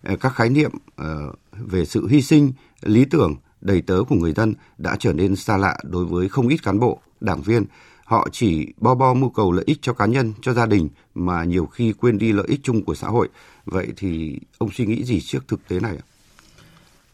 Ờ, 0.04 0.16
các 0.16 0.36
khái 0.36 0.50
niệm 0.50 0.72
ờ, 0.96 1.34
về 1.52 1.86
sự 1.86 2.08
hy 2.08 2.22
sinh, 2.22 2.52
lý 2.82 3.06
tưởng, 3.06 3.36
đầy 3.62 3.82
tớ 3.82 4.00
của 4.10 4.16
người 4.16 4.34
dân 4.34 4.54
đã 4.78 4.96
trở 5.00 5.14
nên 5.14 5.36
xa 5.36 5.58
lạ 5.58 5.78
đối 5.84 6.06
với 6.06 6.30
không 6.30 6.48
ít 6.48 6.64
cán 6.64 6.80
bộ, 6.80 7.00
đảng 7.22 7.42
viên 7.42 7.66
Họ 8.06 8.28
chỉ 8.32 8.74
bo 8.78 8.96
bo 8.96 9.14
mưu 9.14 9.30
cầu 9.30 9.52
lợi 9.52 9.64
ích 9.68 9.78
cho 9.82 9.94
cá 9.94 10.06
nhân, 10.06 10.34
cho 10.42 10.54
gia 10.54 10.66
đình 10.66 10.90
mà 11.16 11.44
nhiều 11.44 11.66
khi 11.66 11.94
quên 11.94 12.18
đi 12.18 12.32
lợi 12.32 12.46
ích 12.48 12.60
chung 12.64 12.84
của 12.84 12.96
xã 12.96 13.08
hội. 13.08 13.30
Vậy 13.66 13.88
thì 13.98 14.40
ông 14.58 14.72
suy 14.72 14.86
nghĩ 14.86 15.04
gì 15.04 15.22
trước 15.22 15.48
thực 15.48 15.68
tế 15.68 15.80
này 15.80 15.98
ạ? 15.98 16.06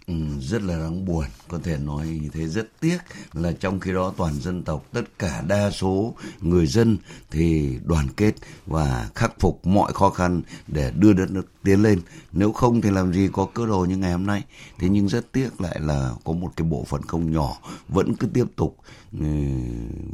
Ừ, 0.10 0.16
rất 0.42 0.62
là 0.62 0.78
đáng 0.78 1.06
buồn 1.06 1.26
có 1.48 1.60
thể 1.64 1.78
nói 1.78 2.08
như 2.08 2.30
thế. 2.34 2.48
Rất 2.48 2.68
tiếc 2.80 2.98
là 3.34 3.52
trong 3.52 3.80
khi 3.80 3.94
đó 3.94 4.14
toàn 4.18 4.34
dân 4.42 4.64
tộc 4.64 4.86
tất 4.94 5.02
cả 5.20 5.44
đa 5.48 5.72
số 5.72 6.16
người 6.42 6.68
dân 6.68 6.98
thì 7.32 7.78
đoàn 7.86 8.08
kết 8.18 8.36
và 8.66 9.10
khắc 9.16 9.40
phục 9.40 9.68
mọi 9.68 9.94
khó 9.94 10.10
khăn 10.10 10.42
để 10.68 10.92
đưa 10.92 11.14
đất 11.14 11.32
nước 11.32 11.48
tiến 11.64 11.84
lên. 11.84 12.00
Nếu 12.32 12.52
không 12.52 12.82
thì 12.82 12.90
làm 12.90 13.14
gì 13.14 13.30
có 13.34 13.48
cơ 13.54 13.66
đồ 13.66 13.86
như 13.86 13.98
ngày 13.98 14.12
hôm 14.12 14.26
nay? 14.26 14.44
Thế 14.80 14.90
nhưng 14.90 15.08
rất 15.08 15.32
tiếc 15.32 15.62
lại 15.62 15.80
là 15.80 16.12
có 16.24 16.34
một 16.34 16.52
cái 16.56 16.68
bộ 16.68 16.84
phận 16.84 17.02
không 17.02 17.32
nhỏ 17.32 17.58
vẫn 17.88 18.16
cứ 18.16 18.28
tiếp 18.28 18.46
tục 18.56 18.78
Ừ, 19.14 19.26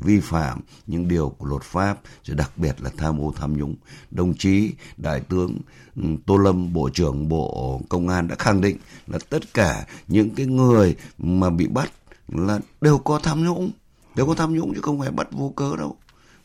vi 0.02 0.20
phạm 0.20 0.60
những 0.88 1.08
điều 1.08 1.30
của 1.30 1.46
luật 1.46 1.64
pháp, 1.64 2.00
rồi 2.24 2.38
đặc 2.38 2.52
biệt 2.58 2.75
là 2.82 2.90
tham 2.98 3.22
ô 3.22 3.34
tham 3.38 3.58
nhũng. 3.58 3.75
Đồng 4.12 4.34
chí 4.38 4.72
đại 4.98 5.20
tướng 5.20 5.58
ừ, 5.96 6.04
tô 6.25 6.38
lâm, 6.38 6.74
bộ 6.74 6.90
trưởng 6.90 7.30
bộ 7.30 7.82
công 7.90 8.08
an 8.08 8.28
đã 8.28 8.36
khẳng 8.40 8.62
định 8.62 8.78
là 9.08 9.20
tất 9.30 9.54
cả 9.54 9.88
những 10.08 10.30
cái 10.30 10.46
người 10.46 10.96
mà 11.18 11.50
bị 11.50 11.68
bắt 11.68 11.92
là 12.28 12.60
đều 12.82 12.98
có 12.98 13.20
tham 13.24 13.44
nhũng, 13.44 13.72
đều 14.16 14.28
có 14.28 14.36
tham 14.36 14.56
nhũng 14.56 14.74
chứ 14.74 14.82
không 14.82 15.00
phải 15.00 15.12
bắt 15.12 15.28
vô 15.32 15.54
cớ 15.56 15.75
đâu. 15.78 15.98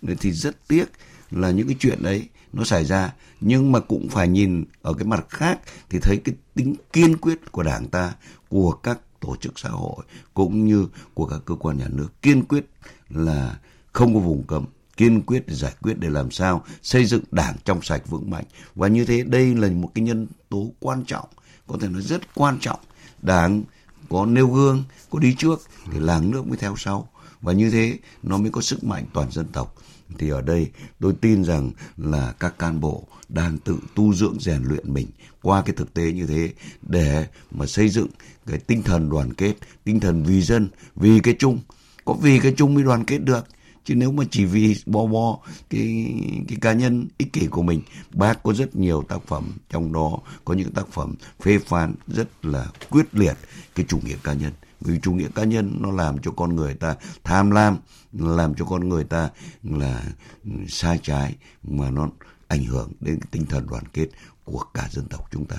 Nên 0.03 0.17
thì 0.21 0.33
rất 0.33 0.69
tiếc 0.69 0.85
là 1.31 1.51
những 1.51 1.67
cái 1.67 1.77
chuyện 1.79 2.03
đấy 2.03 2.29
nó 2.53 2.65
xảy 2.65 2.85
ra. 2.85 3.15
Nhưng 3.41 3.73
mà 3.73 3.81
cũng 3.81 4.09
phải 4.09 4.29
nhìn 4.29 4.65
ở 4.83 4.93
cái 4.95 5.05
mặt 5.05 5.27
khác 5.29 5.61
thì 5.91 5.99
thấy 6.03 6.21
cái 6.25 6.35
tính 6.55 6.75
kiên 6.93 7.17
quyết 7.17 7.53
của 7.53 7.63
đảng 7.63 7.89
ta, 7.89 8.15
của 8.49 8.73
các 8.73 8.99
tổ 9.21 9.37
chức 9.37 9.59
xã 9.59 9.69
hội 9.69 10.05
cũng 10.35 10.67
như 10.67 10.89
của 11.15 11.27
các 11.27 11.41
cơ 11.45 11.55
quan 11.55 11.79
nhà 11.79 11.87
nước 11.89 12.09
kiên 12.23 12.45
quyết 12.45 12.67
là 13.09 13.59
không 13.93 14.15
có 14.15 14.21
vùng 14.21 14.43
cấm, 14.43 14.65
kiên 14.97 15.23
quyết 15.23 15.47
để 15.47 15.55
giải 15.55 15.75
quyết 15.83 15.95
để 15.99 16.11
làm 16.11 16.31
sao 16.31 16.65
xây 16.83 17.05
dựng 17.05 17.23
đảng 17.31 17.57
trong 17.65 17.83
sạch 17.83 18.03
vững 18.09 18.31
mạnh. 18.31 18.45
Và 18.75 18.89
như 18.89 19.05
thế, 19.05 19.23
đây 19.23 19.55
là 19.55 19.69
một 19.69 19.91
cái 19.95 20.05
nhân 20.05 20.27
tố 20.49 20.71
quan 20.81 21.05
trọng, 21.05 21.29
có 21.67 21.77
thể 21.81 21.89
nói 21.89 22.03
rất 22.03 22.35
quan 22.35 22.59
trọng. 22.61 22.81
Đảng 23.23 23.63
có 24.11 24.27
nêu 24.27 24.49
gương, 24.49 24.85
có 25.11 25.19
đi 25.19 25.35
trước 25.39 25.63
thì 25.93 26.01
làng 26.01 26.31
nước 26.31 26.47
mới 26.47 26.57
theo 26.57 26.75
sau. 26.77 27.09
Và 27.41 27.53
như 27.53 27.71
thế, 27.71 27.99
nó 28.23 28.39
mới 28.39 28.51
có 28.51 28.61
sức 28.61 28.85
mạnh 28.85 29.05
toàn 29.13 29.31
dân 29.31 29.47
tộc. 29.47 29.77
Thì 30.19 30.31
ở 30.31 30.43
đây, 30.43 30.71
tôi 31.01 31.15
tin 31.21 31.45
rằng 31.45 31.71
là 31.97 32.35
các 32.41 32.59
cán 32.59 32.81
bộ 32.81 33.05
đang 33.29 33.59
tự 33.59 33.79
tu 33.95 34.15
dưỡng, 34.15 34.37
rèn 34.41 34.63
luyện 34.63 34.95
mình 34.95 35.07
qua 35.43 35.63
cái 35.63 35.75
thực 35.77 35.95
tế 35.95 36.13
như 36.13 36.27
thế 36.27 36.53
để 36.83 37.27
mà 37.51 37.67
xây 37.67 37.89
dựng 37.89 38.09
cái 38.47 38.59
tinh 38.59 38.83
thần 38.83 39.11
đoàn 39.11 39.35
kết, 39.35 39.55
tinh 39.85 40.01
thần 40.01 40.23
vì 40.25 40.43
dân, 40.43 40.69
vì 40.97 41.21
cái 41.21 41.37
chung. 41.39 41.59
Có 42.05 42.13
vì 42.13 42.39
cái 42.39 42.55
chung 42.57 42.75
mới 42.75 42.85
đoàn 42.85 43.05
kết 43.05 43.19
được 43.19 43.47
chứ 43.85 43.95
nếu 43.95 44.13
mà 44.13 44.25
chỉ 44.31 44.45
vì 44.45 44.77
bo 44.87 45.07
bo 45.07 45.39
cái 45.71 46.15
cái 46.49 46.59
cá 46.61 46.73
nhân 46.73 47.09
ích 47.19 47.33
kỷ 47.33 47.47
của 47.47 47.63
mình 47.63 47.83
bác 48.15 48.43
có 48.43 48.53
rất 48.53 48.77
nhiều 48.77 49.05
tác 49.09 49.23
phẩm 49.27 49.59
trong 49.71 49.93
đó 49.93 50.19
có 50.45 50.55
những 50.55 50.73
tác 50.73 50.89
phẩm 50.89 51.15
phê 51.43 51.59
phán 51.59 51.95
rất 52.07 52.45
là 52.45 52.67
quyết 52.91 53.15
liệt 53.15 53.35
cái 53.75 53.87
chủ 53.89 54.01
nghĩa 54.05 54.17
cá 54.23 54.33
nhân 54.33 54.53
vì 54.81 54.99
chủ 55.03 55.13
nghĩa 55.13 55.29
cá 55.35 55.45
nhân 55.45 55.77
nó 55.81 55.91
làm 55.91 56.19
cho 56.19 56.31
con 56.31 56.57
người 56.57 56.75
ta 56.75 56.97
tham 57.25 57.51
lam 57.51 57.77
làm 58.13 58.55
cho 58.55 58.65
con 58.65 58.89
người 58.89 59.05
ta 59.05 59.31
là 59.63 60.03
ừ, 60.45 60.51
sai 60.69 61.01
trái 61.03 61.37
mà 61.63 61.91
nó 61.91 62.09
ảnh 62.49 62.65
hưởng 62.65 62.93
đến 63.01 63.21
cái 63.21 63.29
tinh 63.31 63.47
thần 63.47 63.67
đoàn 63.67 63.85
kết 63.93 64.07
của 64.45 64.65
cả 64.75 64.89
dân 64.91 65.05
tộc 65.11 65.29
chúng 65.31 65.45
ta. 65.45 65.57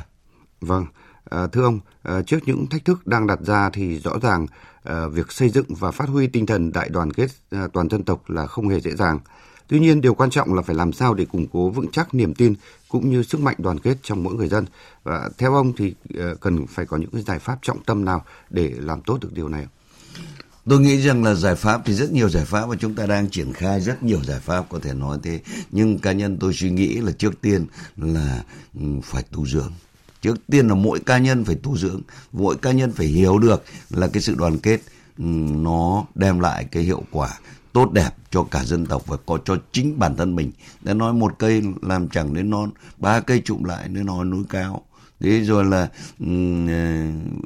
Vâng, 0.61 0.85
à, 1.31 1.47
thưa 1.47 1.63
ông, 1.63 1.79
à, 2.03 2.21
trước 2.21 2.39
những 2.45 2.67
thách 2.67 2.85
thức 2.85 3.07
đang 3.07 3.27
đặt 3.27 3.39
ra 3.45 3.69
thì 3.69 3.99
rõ 3.99 4.11
ràng 4.21 4.47
à, 4.83 5.07
việc 5.07 5.31
xây 5.31 5.49
dựng 5.49 5.65
và 5.69 5.91
phát 5.91 6.09
huy 6.09 6.27
tinh 6.27 6.45
thần 6.45 6.71
đại 6.71 6.89
đoàn 6.89 7.13
kết 7.13 7.27
à, 7.51 7.67
toàn 7.73 7.89
dân 7.89 8.03
tộc 8.03 8.29
là 8.29 8.47
không 8.47 8.69
hề 8.69 8.79
dễ 8.79 8.95
dàng. 8.95 9.19
Tuy 9.67 9.79
nhiên, 9.79 10.01
điều 10.01 10.13
quan 10.13 10.29
trọng 10.29 10.53
là 10.53 10.61
phải 10.61 10.75
làm 10.75 10.93
sao 10.93 11.13
để 11.13 11.25
củng 11.25 11.47
cố 11.53 11.69
vững 11.69 11.91
chắc 11.91 12.13
niềm 12.13 12.33
tin 12.33 12.53
cũng 12.89 13.09
như 13.09 13.23
sức 13.23 13.39
mạnh 13.39 13.55
đoàn 13.57 13.79
kết 13.79 13.97
trong 14.03 14.23
mỗi 14.23 14.33
người 14.33 14.47
dân. 14.47 14.65
Và 15.03 15.29
theo 15.37 15.53
ông 15.53 15.73
thì 15.77 15.93
à, 16.19 16.33
cần 16.41 16.67
phải 16.67 16.85
có 16.85 16.97
những 16.97 17.09
cái 17.09 17.21
giải 17.21 17.39
pháp 17.39 17.59
trọng 17.61 17.83
tâm 17.83 18.05
nào 18.05 18.25
để 18.49 18.73
làm 18.77 19.01
tốt 19.01 19.17
được 19.21 19.33
điều 19.33 19.49
này? 19.49 19.67
Tôi 20.69 20.79
nghĩ 20.79 21.01
rằng 21.01 21.23
là 21.23 21.33
giải 21.33 21.55
pháp 21.55 21.81
thì 21.85 21.93
rất 21.93 22.11
nhiều 22.11 22.29
giải 22.29 22.45
pháp 22.45 22.65
và 22.65 22.75
chúng 22.75 22.95
ta 22.95 23.05
đang 23.05 23.29
triển 23.29 23.53
khai 23.53 23.81
rất 23.81 24.03
nhiều 24.03 24.23
giải 24.23 24.39
pháp 24.39 24.65
có 24.69 24.79
thể 24.79 24.93
nói 24.93 25.17
thế. 25.23 25.39
Nhưng 25.71 25.99
cá 25.99 26.11
nhân 26.11 26.37
tôi 26.39 26.53
suy 26.53 26.71
nghĩ 26.71 26.95
là 26.95 27.11
trước 27.11 27.41
tiên 27.41 27.65
là 27.97 28.43
ừ, 28.79 28.85
phải 29.03 29.23
tu 29.31 29.45
dưỡng. 29.45 29.71
Trước 30.21 30.47
tiên 30.47 30.67
là 30.67 30.75
mỗi 30.75 30.99
cá 30.99 31.17
nhân 31.17 31.45
phải 31.45 31.55
tu 31.55 31.77
dưỡng, 31.77 32.01
mỗi 32.31 32.55
cá 32.57 32.71
nhân 32.71 32.91
phải 32.91 33.07
hiểu 33.07 33.39
được 33.39 33.63
là 33.89 34.07
cái 34.07 34.21
sự 34.21 34.35
đoàn 34.35 34.57
kết 34.57 34.79
ừ, 35.17 35.23
nó 35.55 36.05
đem 36.15 36.39
lại 36.39 36.65
cái 36.71 36.83
hiệu 36.83 37.03
quả 37.11 37.39
tốt 37.73 37.91
đẹp 37.91 38.09
cho 38.31 38.43
cả 38.43 38.63
dân 38.63 38.85
tộc 38.85 39.07
và 39.07 39.17
có 39.25 39.39
cho 39.45 39.57
chính 39.71 39.99
bản 39.99 40.15
thân 40.15 40.35
mình. 40.35 40.51
Đã 40.81 40.93
nói 40.93 41.13
một 41.13 41.39
cây 41.39 41.61
làm 41.81 42.09
chẳng 42.09 42.33
đến 42.33 42.49
non, 42.49 42.69
ba 42.97 43.19
cây 43.19 43.41
trụm 43.45 43.63
lại 43.63 43.89
nên 43.89 44.05
nói 44.05 44.25
núi 44.25 44.43
cao. 44.49 44.81
Thế 45.19 45.41
rồi 45.41 45.65
là 45.65 45.89
ừ, 46.19 46.27
ờ, 46.67 47.05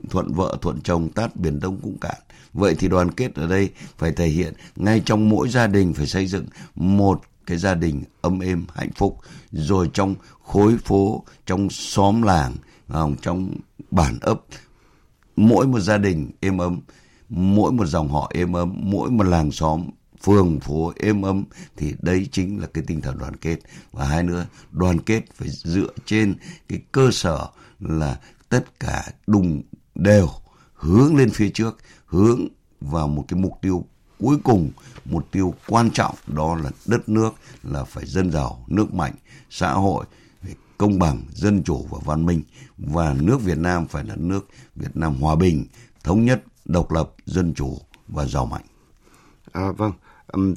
thuận 0.10 0.34
vợ 0.34 0.58
thuận 0.62 0.82
chồng 0.82 1.10
tát 1.10 1.36
biển 1.36 1.60
đông 1.60 1.78
cũng 1.82 1.98
cạn. 1.98 2.18
Vậy 2.54 2.76
thì 2.80 2.88
đoàn 2.88 3.12
kết 3.12 3.36
ở 3.36 3.48
đây 3.48 3.70
phải 3.98 4.12
thể 4.12 4.28
hiện 4.28 4.54
ngay 4.76 5.02
trong 5.06 5.30
mỗi 5.30 5.50
gia 5.50 5.68
đình 5.68 5.94
phải 5.94 6.08
xây 6.08 6.28
dựng 6.28 6.46
một 6.76 7.22
cái 7.46 7.58
gia 7.58 7.76
đình 7.76 8.04
ấm 8.22 8.40
êm, 8.40 8.66
hạnh 8.74 8.92
phúc, 8.96 9.18
rồi 9.52 9.90
trong 9.94 10.16
khối 10.44 10.78
phố, 10.78 11.24
trong 11.46 11.70
xóm 11.70 12.22
làng 12.22 12.54
à, 12.88 13.02
trong 13.22 13.54
bản 13.92 14.18
ấp, 14.22 14.42
mỗi 15.36 15.68
một 15.68 15.80
gia 15.80 15.98
đình 15.98 16.32
êm 16.40 16.58
ấm, 16.58 16.80
mỗi 17.30 17.72
một 17.72 17.86
dòng 17.86 18.10
họ 18.10 18.32
êm 18.34 18.54
ấm, 18.54 18.74
mỗi 18.78 19.12
một 19.12 19.24
làng 19.24 19.52
xóm, 19.52 19.90
phường 20.24 20.60
phố 20.60 20.94
êm 21.00 21.22
ấm, 21.22 21.44
thì 21.78 21.94
đấy 22.02 22.28
chính 22.32 22.62
là 22.62 22.68
cái 22.74 22.84
tinh 22.88 23.02
thần 23.02 23.18
đoàn 23.18 23.36
kết. 23.36 23.60
Và 23.92 24.06
hai 24.06 24.24
nữa, 24.24 24.46
đoàn 24.72 25.00
kết 25.00 25.22
phải 25.34 25.50
dựa 25.50 25.90
trên 26.06 26.36
cái 26.70 26.82
cơ 26.92 27.10
sở 27.12 27.48
là 27.80 28.20
tất 28.50 28.80
cả 28.80 29.08
đùng 29.28 29.62
đều 29.96 30.30
hướng 30.74 31.16
lên 31.16 31.30
phía 31.30 31.50
trước, 31.50 31.78
hướng 32.06 32.48
vào 32.82 33.08
một 33.08 33.26
cái 33.28 33.40
mục 33.40 33.54
tiêu 33.62 33.86
cuối 34.20 34.38
cùng 34.44 34.72
mục 35.06 35.32
tiêu 35.32 35.54
quan 35.68 35.92
trọng 35.92 36.16
đó 36.28 36.56
là 36.56 36.72
đất 36.86 37.10
nước 37.10 37.30
là 37.64 37.84
phải 37.84 38.06
dân 38.06 38.32
giàu 38.32 38.66
nước 38.68 38.94
mạnh 38.94 39.14
xã 39.50 39.74
hội 39.74 40.06
công 40.78 41.00
bằng 41.00 41.22
dân 41.34 41.64
chủ 41.64 41.86
và 41.90 42.00
văn 42.06 42.26
minh. 42.26 42.42
Và 42.78 43.16
nước 43.22 43.42
Việt 43.42 43.58
Nam 43.58 43.88
phải 43.88 44.04
là 44.04 44.16
nước 44.18 44.48
Việt 44.76 44.98
Nam 44.98 45.16
hòa 45.16 45.36
bình 45.36 45.66
thống 46.04 46.26
nhất 46.26 46.44
độc 46.66 46.92
lập 46.92 47.12
dân 47.26 47.54
chủ 47.54 47.78
và 48.08 48.26
giàu 48.26 48.46
mạnh. 48.46 48.66
À, 49.52 49.72
vâng. 49.72 49.92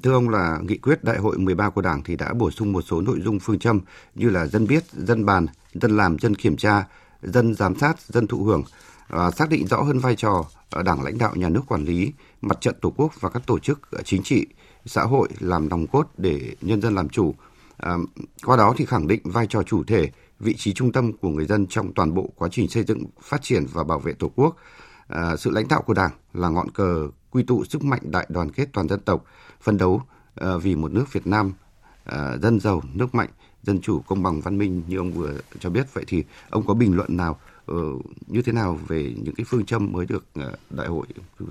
Thưa 0.02 0.12
ông 0.12 0.28
là 0.28 0.58
nghị 0.62 0.78
quyết 0.78 1.04
đại 1.04 1.18
hội 1.18 1.38
13 1.38 1.70
của 1.70 1.82
Đảng 1.82 2.02
thì 2.04 2.16
đã 2.16 2.34
bổ 2.34 2.50
sung 2.50 2.72
một 2.72 2.82
số 2.82 3.00
nội 3.00 3.20
dung 3.24 3.38
phương 3.40 3.58
châm 3.58 3.80
như 4.14 4.30
là 4.30 4.46
dân 4.46 4.66
biết, 4.66 4.84
dân 4.92 5.26
bàn, 5.26 5.46
dân 5.74 5.96
làm, 5.96 6.18
dân 6.18 6.34
kiểm 6.34 6.56
tra, 6.56 6.84
dân 7.22 7.54
giám 7.54 7.78
sát, 7.78 8.00
dân 8.00 8.26
thụ 8.26 8.44
hưởng, 8.44 8.62
à, 9.08 9.30
xác 9.30 9.48
định 9.48 9.66
rõ 9.66 9.82
hơn 9.82 9.98
vai 9.98 10.16
trò 10.16 10.44
Đảng 10.84 11.02
lãnh 11.02 11.18
đạo 11.18 11.32
nhà 11.36 11.48
nước 11.48 11.62
quản 11.66 11.84
lý, 11.84 12.12
mặt 12.40 12.60
trận 12.60 12.74
Tổ 12.80 12.92
quốc 12.96 13.12
và 13.20 13.28
các 13.28 13.42
tổ 13.46 13.58
chức 13.58 13.90
ờ, 13.90 14.02
chính 14.04 14.22
trị, 14.22 14.46
xã 14.86 15.02
hội 15.02 15.28
làm 15.38 15.68
nòng 15.68 15.86
cốt 15.86 16.06
để 16.16 16.54
nhân 16.60 16.82
dân 16.82 16.94
làm 16.94 17.08
chủ. 17.08 17.34
À, 17.76 17.96
qua 18.44 18.56
đó 18.56 18.74
thì 18.76 18.84
khẳng 18.84 19.06
định 19.06 19.20
vai 19.24 19.46
trò 19.46 19.62
chủ 19.62 19.84
thể, 19.84 20.10
vị 20.40 20.54
trí 20.54 20.72
trung 20.72 20.92
tâm 20.92 21.12
của 21.12 21.28
người 21.28 21.46
dân 21.46 21.66
trong 21.66 21.92
toàn 21.94 22.14
bộ 22.14 22.30
quá 22.36 22.48
trình 22.52 22.68
xây 22.68 22.84
dựng, 22.84 23.04
phát 23.22 23.42
triển 23.42 23.66
và 23.72 23.84
bảo 23.84 23.98
vệ 23.98 24.12
Tổ 24.12 24.30
quốc. 24.36 24.56
À, 25.08 25.36
sự 25.36 25.50
lãnh 25.50 25.68
đạo 25.68 25.82
của 25.82 25.94
Đảng 25.94 26.10
là 26.34 26.48
ngọn 26.48 26.70
cờ 26.70 27.08
quy 27.30 27.42
tụ 27.42 27.64
sức 27.64 27.84
mạnh 27.84 28.00
đại 28.02 28.26
đoàn 28.30 28.50
kết 28.50 28.68
toàn 28.72 28.88
dân 28.88 29.00
tộc, 29.00 29.24
phân 29.60 29.78
đấu 29.78 30.02
à, 30.34 30.56
vì 30.56 30.76
một 30.76 30.92
nước 30.92 31.12
Việt 31.12 31.26
Nam 31.26 31.52
à, 32.04 32.36
dân 32.42 32.60
giàu, 32.60 32.82
nước 32.94 33.14
mạnh, 33.14 33.28
dân 33.62 33.80
chủ, 33.80 34.00
công 34.00 34.22
bằng, 34.22 34.40
văn 34.40 34.58
minh 34.58 34.82
như 34.88 34.96
ông 34.96 35.12
vừa 35.12 35.34
cho 35.60 35.70
biết. 35.70 35.94
Vậy 35.94 36.04
thì 36.06 36.24
ông 36.50 36.66
có 36.66 36.74
bình 36.74 36.96
luận 36.96 37.16
nào 37.16 37.38
Ờ, 37.68 37.76
như 38.26 38.42
thế 38.42 38.52
nào 38.52 38.80
về 38.88 39.14
những 39.22 39.34
cái 39.34 39.44
phương 39.48 39.64
châm 39.64 39.92
mới 39.92 40.06
được 40.06 40.24
ờ, 40.34 40.52
đại 40.70 40.86
hội 40.86 41.06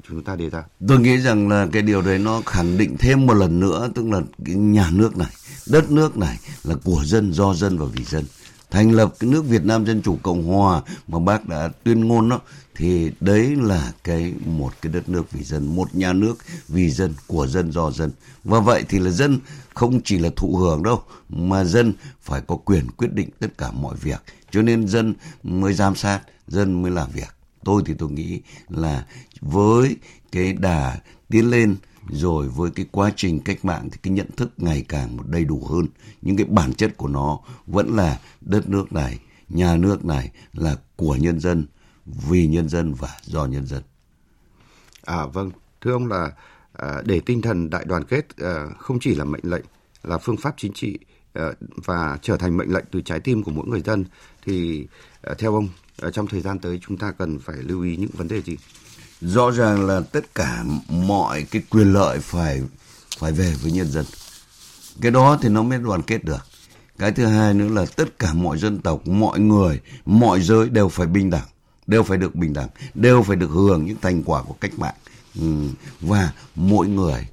chúng 0.10 0.24
ta 0.24 0.36
đề 0.36 0.50
ra? 0.50 0.64
Tôi 0.88 1.00
nghĩ 1.00 1.18
rằng 1.18 1.50
là 1.50 1.68
cái 1.72 1.82
điều 1.82 2.02
đấy 2.02 2.20
nó 2.20 2.42
khẳng 2.46 2.78
định 2.78 2.96
thêm 3.00 3.26
một 3.26 3.34
lần 3.34 3.60
nữa 3.60 3.90
tức 3.96 4.06
là 4.06 4.22
cái 4.46 4.56
nhà 4.56 4.90
nước 4.94 5.18
này, 5.18 5.32
đất 5.70 5.92
nước 5.92 6.18
này 6.18 6.38
là 6.64 6.76
của 6.84 7.02
dân, 7.06 7.34
do 7.34 7.54
dân 7.54 7.78
và 7.78 7.86
vì 7.96 8.04
dân. 8.04 8.26
Thành 8.72 8.92
lập 8.92 9.14
cái 9.20 9.30
nước 9.30 9.46
Việt 9.46 9.66
Nam 9.66 9.86
Dân 9.86 10.02
Chủ 10.02 10.18
Cộng 10.24 10.44
Hòa 10.44 10.82
mà 11.08 11.20
bác 11.20 11.48
đã 11.50 11.70
tuyên 11.84 12.08
ngôn 12.08 12.30
đó 12.30 12.40
thì 12.78 13.12
đấy 13.20 13.56
là 13.56 13.92
cái 14.04 14.34
một 14.46 14.74
cái 14.82 14.92
đất 14.92 15.10
nước 15.10 15.32
vì 15.32 15.44
dân, 15.44 15.76
một 15.76 15.96
nhà 15.96 16.14
nước 16.14 16.38
vì 16.68 16.90
dân, 16.90 17.14
của 17.28 17.48
dân 17.48 17.72
do 17.72 17.92
dân. 17.92 18.12
Và 18.44 18.60
vậy 18.60 18.84
thì 18.90 19.00
là 19.00 19.12
dân 19.12 19.40
không 19.74 20.02
chỉ 20.04 20.20
là 20.20 20.30
thụ 20.36 20.56
hưởng 20.56 20.84
đâu 20.84 21.02
mà 21.30 21.64
dân 21.64 21.94
phải 22.22 22.42
có 22.42 22.56
quyền 22.56 22.92
quyết 22.92 23.14
định 23.14 23.30
tất 23.40 23.58
cả 23.58 23.72
mọi 23.72 23.96
việc. 23.96 24.22
Cho 24.52 24.62
nên 24.62 24.88
dân 24.88 25.14
mới 25.44 25.74
giám 25.74 25.96
sát 25.96 26.22
dân 26.48 26.82
mới 26.82 26.92
làm 26.92 27.12
việc. 27.12 27.36
Tôi 27.64 27.82
thì 27.86 27.94
tôi 27.94 28.12
nghĩ 28.12 28.42
là 28.70 29.06
với 29.42 29.96
cái 30.32 30.54
đà 30.54 31.00
tiến 31.30 31.50
lên 31.50 31.76
rồi 32.10 32.48
với 32.50 32.72
cái 32.72 32.86
quá 32.92 33.12
trình 33.16 33.40
cách 33.40 33.66
mạng 33.66 33.90
thì 33.92 33.98
cái 34.04 34.14
nhận 34.14 34.28
thức 34.38 34.54
ngày 34.58 34.86
càng 34.88 35.18
một 35.18 35.28
đầy 35.28 35.46
đủ 35.46 35.68
hơn. 35.70 35.88
Nhưng 36.22 36.38
cái 36.38 36.46
bản 36.46 36.74
chất 36.74 36.98
của 36.98 37.08
nó 37.08 37.40
vẫn 37.68 37.96
là 37.96 38.20
đất 38.42 38.70
nước 38.70 38.94
này 38.94 39.20
nhà 39.50 39.78
nước 39.78 40.06
này 40.06 40.32
là 40.54 40.76
của 40.96 41.16
nhân 41.16 41.40
dân 41.40 41.66
vì 42.30 42.48
nhân 42.48 42.70
dân 42.70 42.94
và 42.94 43.10
do 43.24 43.46
nhân 43.46 43.66
dân 43.66 43.84
à 45.06 45.26
vâng 45.26 45.52
thưa 45.82 45.92
ông 45.92 46.08
là 46.08 46.32
à, 46.74 47.02
để 47.06 47.20
tinh 47.20 47.42
thần 47.42 47.70
đại 47.70 47.86
đoàn 47.86 48.04
kết 48.04 48.26
à, 48.38 48.66
không 48.80 49.00
chỉ 49.00 49.16
là 49.16 49.24
mệnh 49.24 49.44
lệnh 49.44 49.66
là 50.04 50.18
phương 50.18 50.38
pháp 50.38 50.54
chính 50.58 50.74
trị 50.74 50.98
à, 51.34 51.52
và 51.86 52.18
trở 52.22 52.38
thành 52.38 52.58
mệnh 52.58 52.74
lệnh 52.74 52.86
từ 52.92 53.02
trái 53.02 53.20
tim 53.20 53.44
của 53.44 53.52
mỗi 53.52 53.68
người 53.68 53.82
dân 53.82 54.06
thì 54.46 54.88
à, 55.22 55.34
theo 55.38 55.54
ông 55.54 55.70
à, 56.02 56.10
trong 56.10 56.28
thời 56.28 56.42
gian 56.42 56.60
tới 56.60 56.80
chúng 56.88 56.98
ta 56.98 57.12
cần 57.12 57.40
phải 57.40 57.56
lưu 57.56 57.84
ý 57.84 57.98
những 57.98 58.10
vấn 58.14 58.28
đề 58.28 58.42
gì? 58.42 58.58
Rõ 59.22 59.52
ràng 59.52 59.88
là 59.88 60.02
tất 60.12 60.36
cả 60.36 60.64
mọi 60.90 61.44
cái 61.52 61.62
quyền 61.70 61.94
lợi 61.94 62.20
phải 62.20 62.62
phải 63.18 63.32
về 63.32 63.56
với 63.62 63.72
nhân 63.72 63.88
dân. 63.88 64.06
Cái 65.02 65.12
đó 65.12 65.38
thì 65.42 65.50
nó 65.50 65.64
mới 65.64 65.80
đoàn 65.80 66.02
kết 66.02 66.24
được. 66.24 66.46
Cái 66.98 67.12
thứ 67.12 67.26
hai 67.26 67.54
nữa 67.54 67.70
là 67.70 67.86
tất 67.96 68.20
cả 68.20 68.34
mọi 68.34 68.58
dân 68.58 68.80
tộc, 68.80 69.08
mọi 69.08 69.40
người, 69.40 69.80
mọi 70.06 70.42
giới 70.42 70.70
đều 70.70 70.90
phải 70.90 71.08
bình 71.08 71.30
đẳng, 71.30 71.48
đều 71.88 72.04
phải 72.04 72.18
được 72.18 72.36
bình 72.36 72.54
đẳng, 72.54 72.70
đều 72.94 73.24
phải 73.24 73.36
được 73.36 73.50
hưởng 73.50 73.86
những 73.86 73.98
thành 74.02 74.24
quả 74.24 74.44
của 74.44 74.56
cách 74.62 74.80
mạng. 74.80 74.96
Ừ, 75.40 75.68
và 76.02 76.34
mỗi 76.56 76.88
người, 76.88 77.28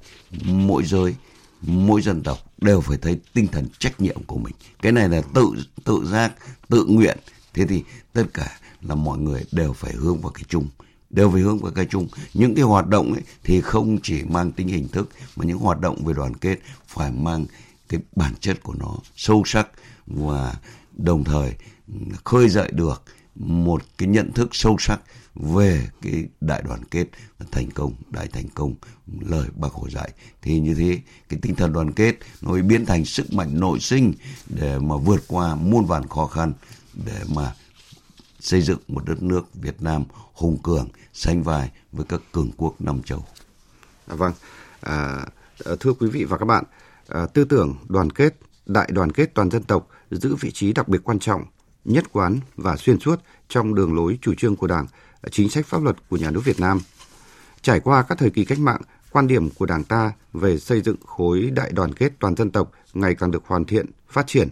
mỗi 0.45 0.83
giới, 0.85 1.15
mỗi 1.61 2.01
dân 2.01 2.23
tộc 2.23 2.37
đều 2.61 2.81
phải 2.81 2.97
thấy 2.97 3.19
tinh 3.33 3.47
thần 3.47 3.67
trách 3.79 4.01
nhiệm 4.01 4.23
của 4.23 4.37
mình. 4.37 4.53
Cái 4.81 4.91
này 4.91 5.09
là 5.09 5.21
tự 5.33 5.53
tự 5.83 6.07
giác 6.11 6.33
tự 6.69 6.85
nguyện. 6.85 7.17
Thế 7.53 7.65
thì 7.65 7.83
tất 8.13 8.23
cả 8.33 8.59
là 8.81 8.95
mọi 8.95 9.17
người 9.17 9.45
đều 9.51 9.73
phải 9.73 9.93
hướng 9.93 10.21
vào 10.21 10.31
cái 10.31 10.43
chung 10.47 10.67
đều 11.09 11.31
phải 11.31 11.41
hướng 11.41 11.59
vào 11.59 11.71
cái 11.71 11.85
chung. 11.85 12.07
Những 12.33 12.55
cái 12.55 12.63
hoạt 12.63 12.87
động 12.87 13.13
ấy 13.13 13.21
thì 13.43 13.61
không 13.61 13.97
chỉ 14.03 14.23
mang 14.23 14.51
tính 14.51 14.67
hình 14.67 14.87
thức 14.87 15.09
mà 15.35 15.45
những 15.45 15.57
hoạt 15.57 15.79
động 15.79 16.05
về 16.05 16.13
đoàn 16.13 16.33
kết 16.33 16.59
phải 16.87 17.11
mang 17.11 17.45
cái 17.89 17.99
bản 18.15 18.33
chất 18.39 18.63
của 18.63 18.73
nó 18.73 18.95
sâu 19.15 19.43
sắc 19.45 19.67
và 20.07 20.55
đồng 20.97 21.23
thời 21.23 21.53
khơi 22.23 22.49
dậy 22.49 22.71
được 22.73 23.03
một 23.35 23.83
cái 23.97 24.09
nhận 24.09 24.31
thức 24.31 24.49
sâu 24.51 24.75
sắc 24.79 25.01
về 25.35 25.89
cái 26.01 26.25
đại 26.41 26.63
đoàn 26.67 26.83
kết 26.91 27.05
thành 27.51 27.71
công 27.71 27.93
đại 28.09 28.27
thành 28.27 28.49
công 28.55 28.75
lời 29.19 29.47
bác 29.55 29.71
hồ 29.71 29.89
dạy 29.89 30.11
thì 30.41 30.59
như 30.59 30.73
thế 30.73 30.99
cái 31.29 31.39
tinh 31.41 31.55
thần 31.55 31.73
đoàn 31.73 31.91
kết 31.91 32.15
nó 32.41 32.51
mới 32.51 32.61
biến 32.61 32.85
thành 32.85 33.05
sức 33.05 33.33
mạnh 33.33 33.59
nội 33.59 33.79
sinh 33.79 34.13
để 34.49 34.79
mà 34.79 34.97
vượt 34.97 35.23
qua 35.27 35.55
muôn 35.55 35.85
vàn 35.85 36.07
khó 36.07 36.25
khăn 36.25 36.53
để 36.93 37.21
mà 37.35 37.53
xây 38.39 38.61
dựng 38.61 38.79
một 38.87 39.05
đất 39.05 39.23
nước 39.23 39.53
Việt 39.53 39.81
Nam 39.81 40.03
hùng 40.33 40.57
cường 40.63 40.89
sánh 41.13 41.43
vai 41.43 41.71
với 41.91 42.05
các 42.09 42.21
cường 42.31 42.51
quốc 42.57 42.81
năm 42.81 43.03
châu. 43.03 43.25
À, 44.07 44.15
vâng, 44.15 44.33
à, 44.81 45.25
thưa 45.79 45.93
quý 45.93 46.09
vị 46.09 46.23
và 46.23 46.37
các 46.37 46.45
bạn, 46.45 46.63
à, 47.07 47.25
tư 47.25 47.45
tưởng 47.45 47.75
đoàn 47.89 48.09
kết, 48.09 48.35
đại 48.65 48.89
đoàn 48.91 49.11
kết 49.11 49.31
toàn 49.33 49.51
dân 49.51 49.63
tộc 49.63 49.87
giữ 50.11 50.35
vị 50.35 50.51
trí 50.51 50.73
đặc 50.73 50.87
biệt 50.87 50.99
quan 51.03 51.19
trọng, 51.19 51.43
nhất 51.85 52.11
quán 52.11 52.39
và 52.55 52.77
xuyên 52.77 52.99
suốt 52.99 53.19
trong 53.49 53.75
đường 53.75 53.95
lối 53.95 54.17
chủ 54.21 54.33
trương 54.33 54.55
của 54.55 54.67
Đảng, 54.67 54.85
chính 55.31 55.49
sách 55.49 55.65
pháp 55.65 55.83
luật 55.83 55.95
của 56.09 56.17
nhà 56.17 56.31
nước 56.31 56.41
Việt 56.45 56.59
Nam. 56.59 56.79
Trải 57.61 57.79
qua 57.79 58.03
các 58.03 58.17
thời 58.17 58.29
kỳ 58.29 58.45
cách 58.45 58.59
mạng, 58.59 58.81
quan 59.11 59.27
điểm 59.27 59.49
của 59.49 59.65
Đảng 59.65 59.83
ta 59.83 60.11
về 60.33 60.57
xây 60.57 60.81
dựng 60.81 60.97
khối 61.05 61.41
đại 61.41 61.71
đoàn 61.71 61.93
kết 61.93 62.13
toàn 62.19 62.35
dân 62.35 62.51
tộc 62.51 62.71
ngày 62.93 63.15
càng 63.15 63.31
được 63.31 63.43
hoàn 63.45 63.65
thiện, 63.65 63.85
phát 64.09 64.27
triển. 64.27 64.49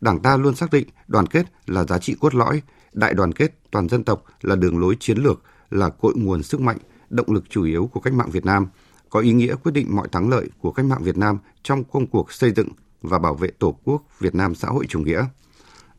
Đảng 0.00 0.20
ta 0.20 0.36
luôn 0.36 0.54
xác 0.54 0.70
định 0.70 0.88
đoàn 1.08 1.26
kết 1.26 1.46
là 1.66 1.84
giá 1.84 1.98
trị 1.98 2.16
cốt 2.20 2.34
lõi, 2.34 2.62
đại 2.92 3.14
đoàn 3.14 3.32
kết 3.32 3.54
toàn 3.70 3.88
dân 3.88 4.04
tộc 4.04 4.24
là 4.40 4.56
đường 4.56 4.78
lối 4.78 4.96
chiến 5.00 5.18
lược, 5.18 5.42
là 5.70 5.88
cội 5.88 6.14
nguồn 6.16 6.42
sức 6.42 6.60
mạnh, 6.60 6.78
động 7.10 7.32
lực 7.32 7.44
chủ 7.50 7.64
yếu 7.64 7.90
của 7.92 8.00
cách 8.00 8.14
mạng 8.14 8.30
Việt 8.30 8.44
Nam, 8.44 8.66
có 9.10 9.20
ý 9.20 9.32
nghĩa 9.32 9.54
quyết 9.54 9.72
định 9.72 9.96
mọi 9.96 10.08
thắng 10.08 10.28
lợi 10.28 10.48
của 10.60 10.72
cách 10.72 10.86
mạng 10.86 11.02
Việt 11.02 11.18
Nam 11.18 11.38
trong 11.62 11.84
công 11.84 12.06
cuộc 12.06 12.32
xây 12.32 12.52
dựng 12.52 12.68
và 13.02 13.18
bảo 13.18 13.34
vệ 13.34 13.48
Tổ 13.58 13.78
quốc 13.84 14.02
Việt 14.18 14.34
Nam 14.34 14.54
xã 14.54 14.68
hội 14.68 14.86
chủ 14.88 15.00
nghĩa. 15.00 15.24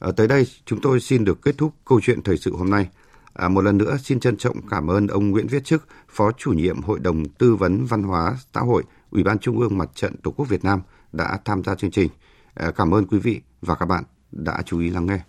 À, 0.01 0.11
tới 0.17 0.27
đây, 0.27 0.47
chúng 0.65 0.81
tôi 0.81 0.99
xin 0.99 1.25
được 1.25 1.41
kết 1.41 1.57
thúc 1.57 1.73
câu 1.85 2.01
chuyện 2.01 2.21
thời 2.23 2.37
sự 2.37 2.55
hôm 2.55 2.69
nay. 2.69 2.89
À, 3.33 3.49
một 3.49 3.61
lần 3.61 3.77
nữa, 3.77 3.97
xin 4.03 4.19
trân 4.19 4.37
trọng 4.37 4.67
cảm 4.67 4.87
ơn 4.87 5.07
ông 5.07 5.29
Nguyễn 5.29 5.47
Viết 5.47 5.65
Chức, 5.65 5.87
Phó 6.09 6.31
chủ 6.31 6.51
nhiệm 6.51 6.81
Hội 6.81 6.99
đồng 6.99 7.29
Tư 7.29 7.55
vấn 7.55 7.85
Văn 7.85 8.03
hóa 8.03 8.37
Xã 8.53 8.61
hội, 8.61 8.83
Ủy 9.11 9.23
ban 9.23 9.39
Trung 9.39 9.59
ương 9.59 9.77
Mặt 9.77 9.89
trận 9.95 10.15
Tổ 10.23 10.31
quốc 10.31 10.49
Việt 10.49 10.63
Nam 10.63 10.81
đã 11.11 11.39
tham 11.45 11.63
gia 11.63 11.75
chương 11.75 11.91
trình. 11.91 12.09
À, 12.53 12.71
cảm 12.71 12.91
ơn 12.91 13.05
quý 13.05 13.19
vị 13.19 13.41
và 13.61 13.75
các 13.75 13.85
bạn 13.85 14.03
đã 14.31 14.61
chú 14.65 14.79
ý 14.79 14.89
lắng 14.89 15.05
nghe. 15.05 15.19